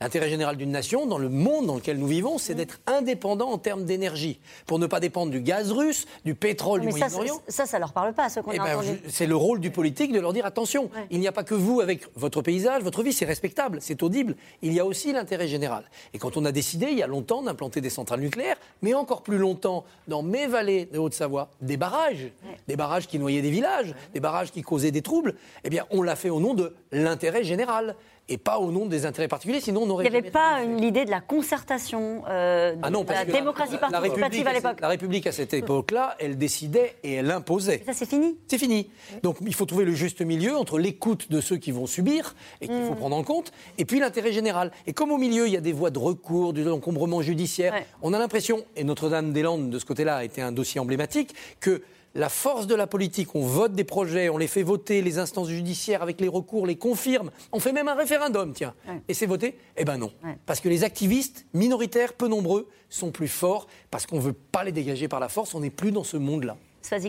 [0.01, 3.59] L'intérêt général d'une nation, dans le monde dans lequel nous vivons, c'est d'être indépendant en
[3.59, 7.41] termes d'énergie, pour ne pas dépendre du gaz russe, du pétrole du ça, Moyen-Orient.
[7.49, 10.13] ça, ça leur parle pas, ceux qu'on Eh a ben, c'est le rôle du politique
[10.13, 13.13] de leur dire attention, il n'y a pas que vous avec votre paysage, votre vie,
[13.13, 14.37] c'est respectable, c'est audible.
[14.63, 15.85] Il y a aussi l'intérêt général.
[16.15, 19.23] Et quand on a décidé, il y a longtemps, d'implanter des centrales nucléaires, mais encore
[19.23, 22.31] plus longtemps, dans mes vallées de Haute-Savoie, des barrages,
[22.69, 25.35] des barrages qui noyaient des villages, des barrages qui causaient des troubles,
[25.65, 27.97] eh bien, on l'a fait au nom de l'intérêt général
[28.29, 31.05] et pas au nom des intérêts particuliers, sinon on Il n'aurait n'y avait pas l'idée
[31.05, 34.81] de la concertation, euh, de ah non, la démocratie la- participative à l'époque.
[34.81, 37.83] La République, à cette époque-là, elle décidait et elle imposait.
[37.87, 38.91] Ça, c'est fini C'est fini.
[39.23, 42.67] Donc, il faut trouver le juste milieu entre l'écoute de ceux qui vont subir et
[42.67, 42.97] qu'il faut Mm.
[42.97, 44.73] prendre en compte, et puis l'intérêt général.
[44.87, 48.13] Et comme au milieu, il y a des voies de recours, du encombrement judiciaire, on
[48.13, 51.83] a l'impression, et Notre-Dame-des-Landes, de ce côté-là, a été un dossier emblématique, que
[52.17, 55.49] la force de la politique, on vote des projets, on les fait voter, les instances
[55.49, 58.75] judiciaires avec les recours les confirment, on fait même un référendum, tiens,
[59.07, 59.59] et c'est voté?
[59.77, 60.13] Eh ben non.
[60.47, 64.65] Parce que les activistes, minoritaires, peu nombreux, sont plus forts, parce qu'on ne veut pas
[64.65, 66.57] les dégager par la force, on n'est plus dans ce monde-là.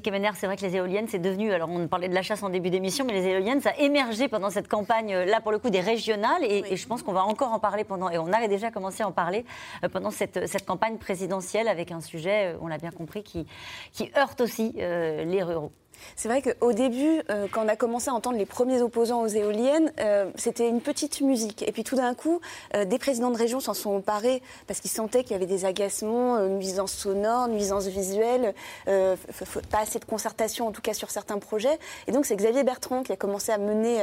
[0.01, 1.51] Kemener, c'est vrai que les éoliennes, c'est devenu.
[1.51, 4.27] Alors, on parlait de la chasse en début d'émission, mais les éoliennes, ça a émergé
[4.27, 6.43] pendant cette campagne, euh, là, pour le coup, des régionales.
[6.43, 8.09] Et, et je pense qu'on va encore en parler pendant.
[8.09, 9.45] Et on avait déjà commencé à en parler
[9.83, 13.45] euh, pendant cette, cette campagne présidentielle avec un sujet, euh, on l'a bien compris, qui,
[13.91, 15.71] qui heurte aussi euh, les ruraux.
[16.15, 19.27] C'est vrai qu'au début, euh, quand on a commencé à entendre les premiers opposants aux
[19.27, 21.63] éoliennes, euh, c'était une petite musique.
[21.67, 22.39] Et puis tout d'un coup,
[22.75, 25.65] euh, des présidents de région s'en sont emparés parce qu'ils sentaient qu'il y avait des
[25.65, 28.53] agacements, nuisances sonores, nuisances visuelles,
[28.85, 31.77] pas assez de concertation en tout cas sur certains projets.
[32.07, 34.01] Et donc c'est Xavier Bertrand qui a commencé à mener,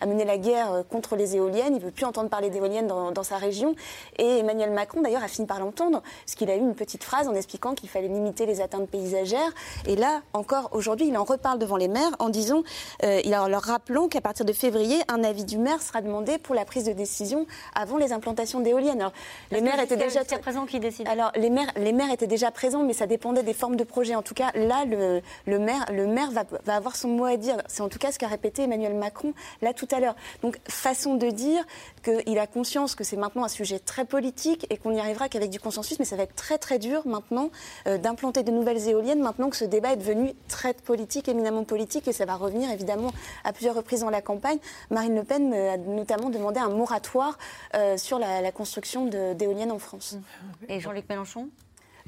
[0.00, 1.74] à mener la guerre contre les éoliennes.
[1.74, 3.74] Il ne veut plus entendre parler d'éoliennes dans, dans sa région.
[4.18, 7.28] Et Emmanuel Macron d'ailleurs a fini par l'entendre, parce qu'il a eu une petite phrase
[7.28, 9.52] en expliquant qu'il fallait limiter les atteintes paysagères.
[9.86, 12.62] Et là encore, aujourd'hui, il en reparle devant les maires en disant,
[13.04, 16.38] euh, il en leur rappelant qu'à partir de février, un avis du maire sera demandé
[16.38, 19.00] pour la prise de décision avant les implantations d'éoliennes.
[19.00, 19.12] Alors,
[19.50, 21.10] les maires étaient déjà présents qui décident.
[21.10, 24.14] Alors les maires, les maires étaient déjà présents, mais ça dépendait des formes de projet.
[24.14, 27.36] En tout cas, là, le, le maire, le maire va, va avoir son mot à
[27.36, 27.56] dire.
[27.68, 29.32] C'est en tout cas ce qu'a répété Emmanuel Macron
[29.62, 30.16] là tout à l'heure.
[30.42, 31.64] Donc façon de dire
[32.02, 35.50] qu'il a conscience que c'est maintenant un sujet très politique et qu'on n'y arrivera qu'avec
[35.50, 37.50] du consensus, mais ça va être très très dur maintenant
[37.86, 39.20] euh, d'implanter de nouvelles éoliennes.
[39.20, 43.12] Maintenant que ce débat est devenu très politique, éminemment politique, et ça va revenir évidemment
[43.44, 44.58] à plusieurs reprises dans la campagne.
[44.90, 47.38] Marine Le Pen euh, a notamment demandé un moratoire
[47.74, 50.16] euh, sur la, la construction d'éoliennes en France.
[50.68, 51.48] Et Jean-Luc Mélenchon?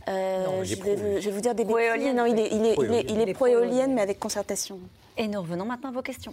[0.08, 2.14] Euh, Non, je, vais, vous- je vais vous dire des bêtises.
[2.14, 3.04] Non, il est, il est, il est, Pro-éolienne.
[3.10, 4.78] il est Il est pro-éolienne, mais avec concertation.
[5.16, 6.32] Et nous revenons maintenant à vos questions.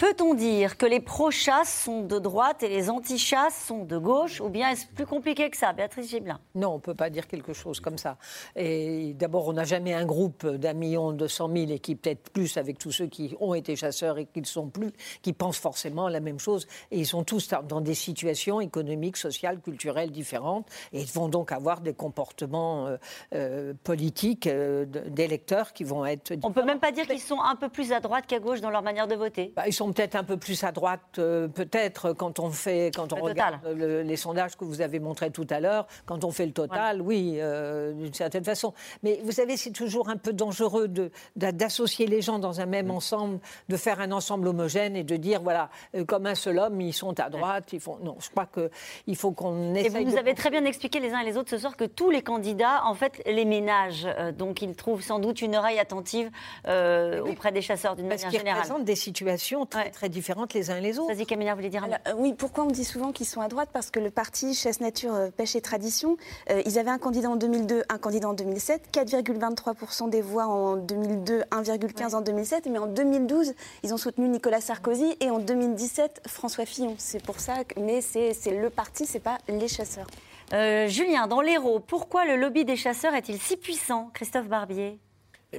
[0.00, 4.48] Peut-on dire que les pro-chasse sont de droite et les anti-chasse sont de gauche Ou
[4.48, 6.40] bien est-ce plus compliqué que ça Béatrice Gibelin?
[6.54, 8.16] Non, on ne peut pas dire quelque chose comme ça.
[8.56, 12.30] Et d'abord, on n'a jamais un groupe d'un million deux cent mille et qui peut-être
[12.30, 14.90] plus avec tous ceux qui ont été chasseurs et qui ne sont plus,
[15.20, 16.66] qui pensent forcément la même chose.
[16.90, 21.52] Et ils sont tous dans des situations économiques, sociales, culturelles différentes et ils vont donc
[21.52, 22.96] avoir des comportements euh,
[23.34, 26.32] euh, politiques euh, de- d'électeurs qui vont être.
[26.42, 28.70] On peut même pas dire qu'ils sont un peu plus à droite qu'à gauche dans
[28.70, 29.52] leur manière de voter?
[29.54, 33.12] Bah, ils sont peut-être un peu plus à droite, euh, peut-être quand on fait, quand
[33.12, 36.30] on Le regarde le- les sondages que vous avez montrés tout à l'heure, quand on
[36.30, 38.72] fait le total, oui, euh, d'une certaine façon.
[39.02, 42.90] Mais vous savez, c'est toujours un peu dangereux de- d'associer les gens dans un même
[42.90, 43.38] ensemble,
[43.68, 46.92] de faire un ensemble homogène et de dire voilà, euh, comme un seul homme, ils
[46.92, 47.98] sont à droite, ils font.
[48.02, 48.70] Non, je crois que
[49.06, 50.04] il faut qu'on Et essaye.
[50.04, 51.84] vous nous de- avez très bien expliqué les uns et les autres ce soir que
[51.84, 54.06] tous les candidats, en fait, les ménagent.
[54.06, 56.30] Euh, donc ils trouvent sans doute une oreille attentive
[56.66, 58.62] euh, auprès des chasseurs d'une Parce manière qu'ils générale.
[58.62, 61.14] représentent des situations très, très différentes les uns et les autres.
[61.14, 63.26] Vas-y, Camilla, vous voulez dire un mot Alors, euh, oui, pourquoi on dit souvent qu'ils
[63.26, 63.70] sont à droite?
[63.72, 66.16] Parce que le parti Chasse Nature, euh, Pêche et Tradition,
[66.50, 70.76] euh, ils avaient un candidat en 2002, un candidat en 2007, 4,23% des voix en
[70.76, 76.22] 2002, 1,15% en 2007, mais en 2012, ils ont soutenu Nicolas Sarkozy et en 2017,
[76.26, 76.94] François Fillon.
[76.98, 80.06] C'est pour ça, que, mais c'est le parti, c'est pas les chasseurs.
[80.52, 84.10] Euh, Julien, dans l'Hérault, pourquoi le lobby des chasseurs est-il si puissant?
[84.12, 84.98] Christophe Barbier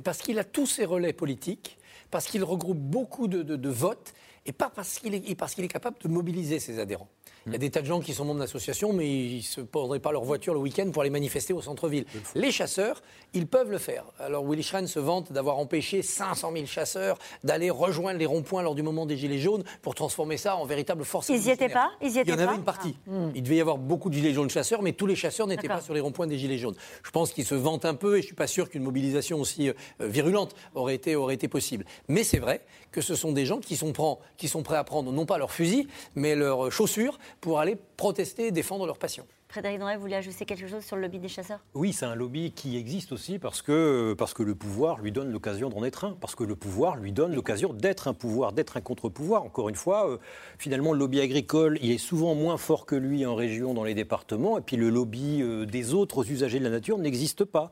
[0.03, 1.77] parce qu'il a tous ses relais politiques,
[2.11, 4.13] parce qu'il regroupe beaucoup de, votes,
[4.45, 7.09] et pas parce qu'il est, parce qu'il est capable de mobiliser ses adhérents.
[7.47, 9.61] Il y a des tas de gens qui sont membres d'associations, mais ils ne se
[9.61, 12.05] prendraient pas leur voiture le week-end pour aller manifester au centre-ville.
[12.35, 13.01] Les chasseurs,
[13.33, 14.05] ils peuvent le faire.
[14.19, 18.75] Alors Willy Schren se vante d'avoir empêché 500 000 chasseurs d'aller rejoindre les ronds-points lors
[18.75, 21.89] du moment des Gilets jaunes pour transformer ça en véritable force Ils y étaient pas
[22.01, 22.95] Ils y Il y étaient en avait pas une partie.
[23.07, 23.11] Ah.
[23.11, 23.31] Hmm.
[23.33, 25.81] Il devait y avoir beaucoup de gilets jaunes chasseurs, mais tous les chasseurs n'étaient pas
[25.81, 26.75] sur les ronds-points des gilets jaunes.
[27.03, 29.69] Je pense qu'ils se vantent un peu et je suis pas sûr qu'une mobilisation aussi
[29.69, 31.85] euh, virulente aurait été, aurait été possible.
[32.07, 32.61] Mais c'est vrai
[32.91, 35.37] que ce sont des gens qui sont, prends- qui sont prêts à prendre non pas
[35.37, 39.25] leur fusil, mais leurs chaussures pour aller protester et défendre leur passion.
[39.49, 41.59] Frédéric Dray, vous voulez ajouter quelque chose sur le lobby des chasseurs?
[41.73, 45.29] Oui, c'est un lobby qui existe aussi parce que, parce que le pouvoir lui donne
[45.29, 48.77] l'occasion d'en être un, parce que le pouvoir lui donne l'occasion d'être un pouvoir, d'être
[48.77, 49.43] un contre-pouvoir.
[49.43, 50.17] Encore une fois, euh,
[50.57, 53.93] finalement, le lobby agricole, il est souvent moins fort que lui en région, dans les
[53.93, 57.71] départements, et puis le lobby euh, des autres usagers de la nature n'existe pas.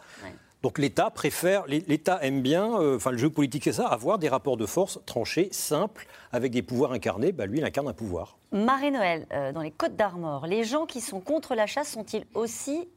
[0.62, 4.28] Donc l'État préfère, l'État aime bien, euh, enfin le jeu politique c'est ça, avoir des
[4.28, 7.32] rapports de force tranchés, simples, avec des pouvoirs incarnés.
[7.32, 8.38] Bah, lui, il incarne un pouvoir.
[8.51, 12.89] Marie-Noël, euh, dans les Côtes d'Armor, les gens qui sont contre la chasse sont-ils aussi,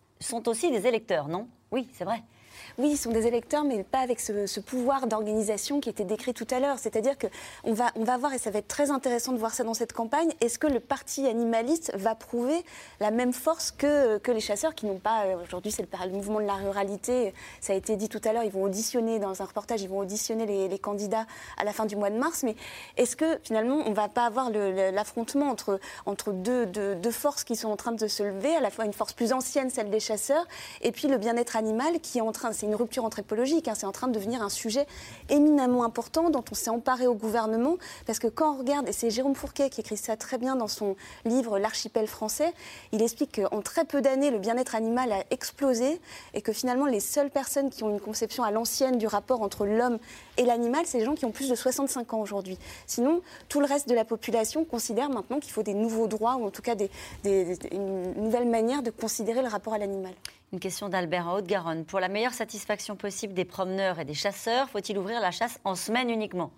[0.47, 1.47] aussi des électeurs, non?
[1.71, 2.23] Oui, c'est vrai.
[2.79, 6.47] Oui, ils sont des électeurs, mais pas avec ce, pouvoir d'organisation qui était décrit tout
[6.51, 6.79] à l'heure.
[6.79, 9.63] C'est-à-dire qu'on va, on va voir, et ça va être très intéressant de voir ça
[9.65, 12.65] dans cette campagne, est-ce que le parti animaliste va prouver
[13.01, 16.41] la même force que, que les chasseurs qui n'ont pas, euh, aujourd'hui c'est le, mouvement
[16.41, 19.45] de la ruralité, ça a été dit tout à l'heure, ils vont auditionner dans un
[19.45, 21.27] reportage, ils vont auditionner les, candidats
[21.59, 22.57] à la fin du mois de mars, mais
[22.97, 27.57] est-ce que finalement on ne va pas avoir l'affrontement entre, entre deux, deux, forces qui
[27.57, 30.01] sont en train de se lever, à la fois une force plus ancienne, celle des
[30.01, 30.47] chasseurs,
[30.81, 33.67] et puis le bien-être animal qui est en train, c'est une rupture anthropologique.
[33.67, 33.75] Hein.
[33.75, 34.87] c'est en train de devenir un sujet
[35.29, 37.77] éminemment important dont on s'est emparé au gouvernement.
[38.07, 40.69] Parce que quand on regarde, et c'est Jérôme Fourquet qui écrit ça très bien dans
[40.69, 40.95] son
[41.25, 42.53] livre L'archipel français,
[42.93, 46.01] il explique qu'en très peu d'années, le bien-être animal a explosé
[46.35, 49.67] et que finalement, les seules personnes qui ont une conception à l'ancienne du rapport entre
[49.67, 49.99] l'homme
[50.37, 52.59] et l'animal, c'est les gens qui ont plus de 65 ans aujourd'hui.
[52.87, 56.47] Sinon, tout le reste de la population considère maintenant qu'il faut des nouveaux droits ou
[56.47, 56.77] en tout cas
[57.25, 60.15] une nouvelle manière de considérer le rapport à l'animal.
[60.55, 61.87] Une question d'Albert en Haute-Garonne.
[61.87, 65.75] Pour la meilleure satisfaction possible des promeneurs et des chasseurs, faut-il ouvrir la chasse en
[65.75, 66.51] semaine uniquement?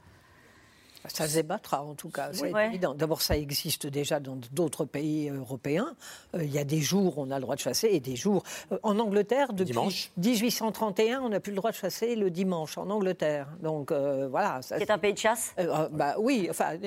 [1.08, 2.94] Ça se débattra en tout cas, c'est évident.
[2.94, 5.94] D'abord, ça existe déjà dans d'autres pays européens.
[6.34, 8.16] Euh, il y a des jours où on a le droit de chasser et des
[8.16, 8.42] jours.
[8.72, 12.88] Euh, en Angleterre, depuis 1831, on n'a plus le droit de chasser le dimanche en
[12.90, 13.48] Angleterre.
[13.62, 14.60] Donc euh, voilà.
[14.62, 15.54] C'est un pays de chasse?
[15.92, 16.78] Bah, Oui, enfin,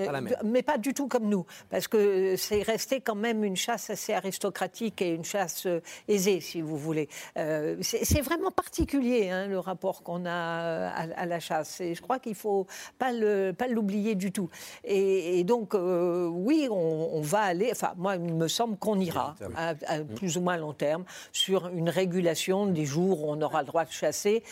[0.43, 1.45] mais pas du tout comme nous.
[1.70, 5.68] Parce que c'est resté quand même une chasse assez aristocratique et une chasse
[6.07, 7.07] aisée, si vous voulez.
[7.36, 11.82] c'est vraiment particulier hein, le rapport qu'on a à, la chasse.
[11.82, 14.49] Et je crois qu'il ne faut pas l'oublier du tout.
[14.84, 19.74] Et, donc, euh, oui, on, va aller, enfin, moi, il me semble qu'on ira, à,
[20.16, 23.86] plus ou moins long terme, sur une régulation des jours où on aura le droit
[23.86, 24.43] de chasser.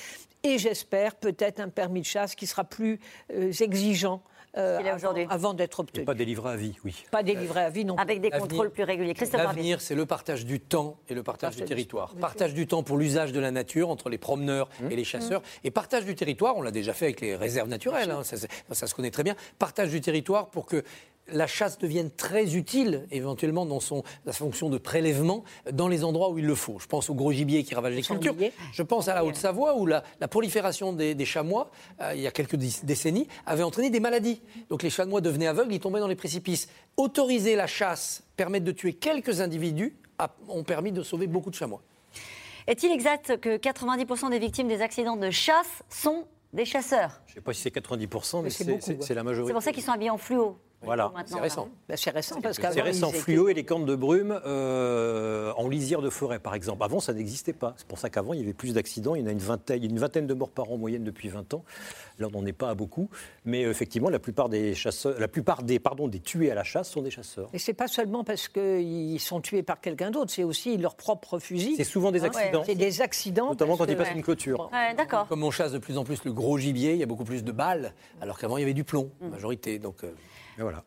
[0.44, 3.00] Et j'espère peut-être un permis de chasse qui sera plus
[3.34, 4.22] euh, exigeant
[4.58, 4.80] euh,
[5.30, 6.06] avant, d'être obtenu.
[6.06, 7.04] pas délivré à vie, oui.
[7.12, 7.98] Pas délivré à vie, non.
[7.98, 9.14] Avec des contrôles plus réguliers.
[9.34, 12.14] L'avenir, c'est le partage du temps et le partage, du territoire.
[12.16, 14.92] Partage du temps pour l'usage de la nature entre les promeneurs mmh.
[14.92, 15.42] et les chasseurs.
[15.42, 15.68] Mmh.
[15.68, 18.38] Et partage du territoire, on l'a déjà fait avec les réserves naturelles, hein, ça,
[18.72, 19.36] ça, se connaît très bien.
[19.60, 20.84] Partage du territoire pour que
[21.32, 26.30] la chasse devienne très utile, éventuellement, dans son, sa fonction de prélèvement, dans les endroits
[26.30, 26.78] où il le faut.
[26.80, 28.36] Je pense au gros gibier qui ravage les cultures.
[28.74, 31.72] Je pense à la Haute-Savoie, où la, prolifération des, chamois,
[32.02, 34.42] euh, il y a quelques décennies, avait entraîné des maladies.
[34.70, 36.68] Donc les chamois devenaient aveugles, ils tombaient dans les précipices.
[36.98, 39.96] Autoriser la chasse, permettre de tuer quelques individus,
[40.48, 41.82] ont permis de sauver beaucoup de chamois.
[42.68, 47.22] Est-il exact que 90% des victimes des accidents de chasse sont des chasseurs?
[47.28, 49.50] Je ne sais pas si c'est 90%, mais c'est la majorité.
[49.50, 50.58] C'est pour ça qu'ils sont habillés en fluo.
[50.86, 51.70] Voilà, c'est récent.
[51.90, 56.02] Bah, c'est récent parce C'est récent, fluo et les cornes de brume euh, en lisière
[56.02, 56.84] de forêt, par exemple.
[56.84, 57.74] Avant, ça n'existait pas.
[57.78, 59.16] C'est pour ça qu'avant, il y avait plus d'accidents.
[59.16, 61.30] Il y en a une vingtaine, une vingtaine de morts par an en moyenne depuis
[61.30, 61.64] 20 ans.
[62.20, 63.10] Là, on n'en est pas à beaucoup.
[63.44, 66.64] Mais euh, effectivement, la plupart des chasseurs, la plupart des, pardon, des tués à la
[66.64, 67.50] chasse sont des chasseurs.
[67.54, 71.40] Et c'est pas seulement parce qu'ils sont tués par quelqu'un d'autre, c'est aussi leur propre
[71.40, 71.76] fusil.
[71.78, 72.64] C'est souvent des ah accidents.
[72.66, 73.50] C'est des accidents.
[73.50, 74.70] Notamment quand ils passent une clôture.
[74.98, 75.28] D'accord.
[75.28, 77.44] Comme on chasse de plus en plus le gros gibier, il y a beaucoup plus
[77.44, 79.80] de balles, alors qu'avant, il y avait du plomb, en majorité.
[79.80, 80.04] Donc.
[80.04, 80.12] Euh,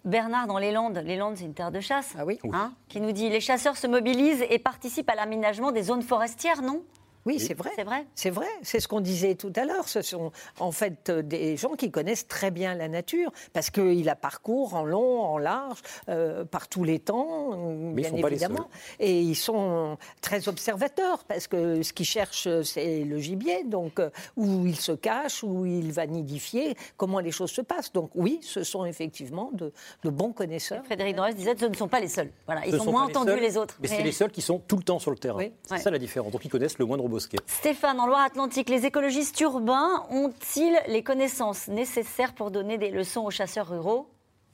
[0.05, 2.15] Bernard, dans les Landes, les Landes, c'est une terre de chasse.
[2.19, 2.39] Ah oui.
[2.53, 6.63] Hein, qui nous dit les chasseurs se mobilisent et participent à l'aménagement des zones forestières,
[6.63, 6.83] non?
[7.29, 7.71] Oui, c'est vrai.
[7.77, 8.07] C'est vrai.
[8.15, 8.47] C'est vrai.
[8.63, 9.87] C'est ce qu'on disait tout à l'heure.
[9.87, 14.07] Ce sont en fait euh, des gens qui connaissent très bien la nature parce qu'ils
[14.07, 18.71] la parcourent en long, en large, euh, par tous les temps, bien évidemment.
[18.99, 24.09] Et ils sont très observateurs parce que ce qu'ils cherchent, c'est le gibier, donc euh,
[24.39, 27.93] où il se cache, où il va nidifier, comment les choses se passent.
[27.93, 29.71] Donc oui, ce sont effectivement de,
[30.09, 30.83] bons connaisseurs.
[30.87, 32.31] Frédéric Dorès disait que ce ne sont pas les seuls.
[32.47, 33.77] Voilà, ils sont, moins entendus les, autres.
[33.83, 35.45] Mais, c'est les seuls qui sont tout le temps sur le terrain.
[35.65, 36.33] C'est ça la différence.
[36.33, 37.05] Donc ils connaissent le moindre
[37.47, 43.31] Stéphane, en Loire-Atlantique, les écologistes urbains ont-ils les connaissances nécessaires pour donner des leçons aux
[43.31, 44.09] chasseurs ruraux?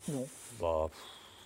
[0.09, 0.27] Non.
[0.61, 0.89] Bah,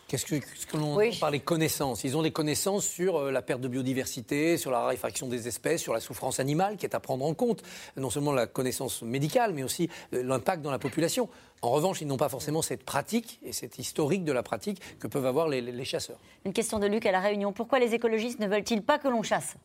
[0.09, 2.03] Qu'est-ce que, l'on entend par les connaissances?
[2.03, 5.83] Ils ont des connaissances sur euh, la perte de biodiversité, sur la raréfaction des espèces,
[5.83, 7.63] sur la souffrance animale qui est à prendre en compte.
[7.99, 11.29] Non seulement la connaissance médicale, mais aussi euh, l'impact dans la population.
[11.61, 15.09] En revanche, ils n'ont pas forcément cette pratique et cette historique de la pratique que
[15.09, 16.19] peuvent avoir les chasseurs.
[16.47, 17.53] Une question de Luc à La Réunion.
[17.53, 19.57] Pourquoi les écologistes ne veulent-ils pas que l'on chasse?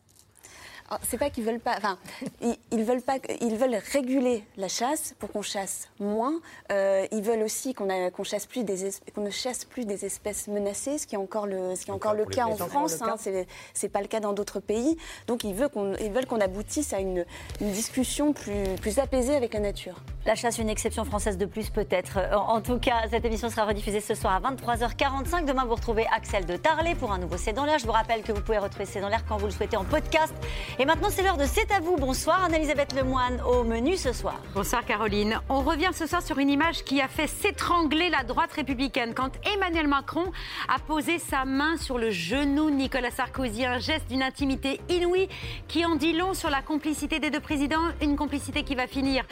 [1.02, 1.74] C'est pas qu'ils veulent pas.
[1.76, 1.98] Enfin,
[2.40, 3.16] ils, ils veulent pas.
[3.40, 6.34] Ils veulent réguler la chasse pour qu'on chasse moins.
[6.72, 7.88] Euh, ils veulent aussi qu'on
[8.24, 11.46] chasse plus des es- qu'on ne chasse plus des espèces menacées, ce qui est encore
[11.46, 12.56] le ce qui est encore le les cas en.
[12.56, 13.00] France.
[13.02, 14.96] Hein, c'est c'est pas le cas dans d'autres pays.
[15.26, 17.24] Donc ils veulent qu'on ils veulent qu'on aboutisse à une,
[17.60, 19.96] une discussion plus plus apaisée avec la nature.
[20.26, 22.18] La chasse, une exception française de plus peut-être.
[22.32, 25.44] En en tout cas, cette émission sera rediffusée ce soir à 23h45.
[25.44, 27.78] Demain, vous retrouvez Axel de Tarlet pour un nouveau C'est dans l'air.
[27.78, 29.84] Je vous rappelle que vous pouvez retrouver C'est dans l'air quand vous le souhaitez en
[29.84, 30.32] podcast.
[30.80, 31.96] Et maintenant, c'est l'heure de C'est à vous.
[31.96, 34.40] Bonsoir, Anne-Elisabeth Lemoine au menu ce soir.
[34.54, 35.40] Bonsoir Caroline.
[35.48, 39.30] On revient ce soir sur une image qui a fait s'étrangler la droite républicaine quand
[39.54, 40.32] Emmanuel Macron
[40.68, 45.28] a posé sa main sur le genou de Nicolas Sarkozy, un geste d'une intimité inouïe
[45.68, 49.24] qui en dit long sur la complicité des deux présidents, une complicité qui va finir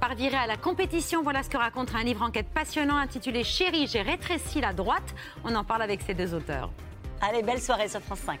[0.00, 1.22] par virer à la compétition.
[1.22, 5.14] Voilà ce que raconte un livre enquête passionnant intitulé Chérie, j'ai rétréci la droite.
[5.44, 6.72] On en parle avec ces deux auteurs.
[7.20, 8.40] Allez, belle soirée sur France 5.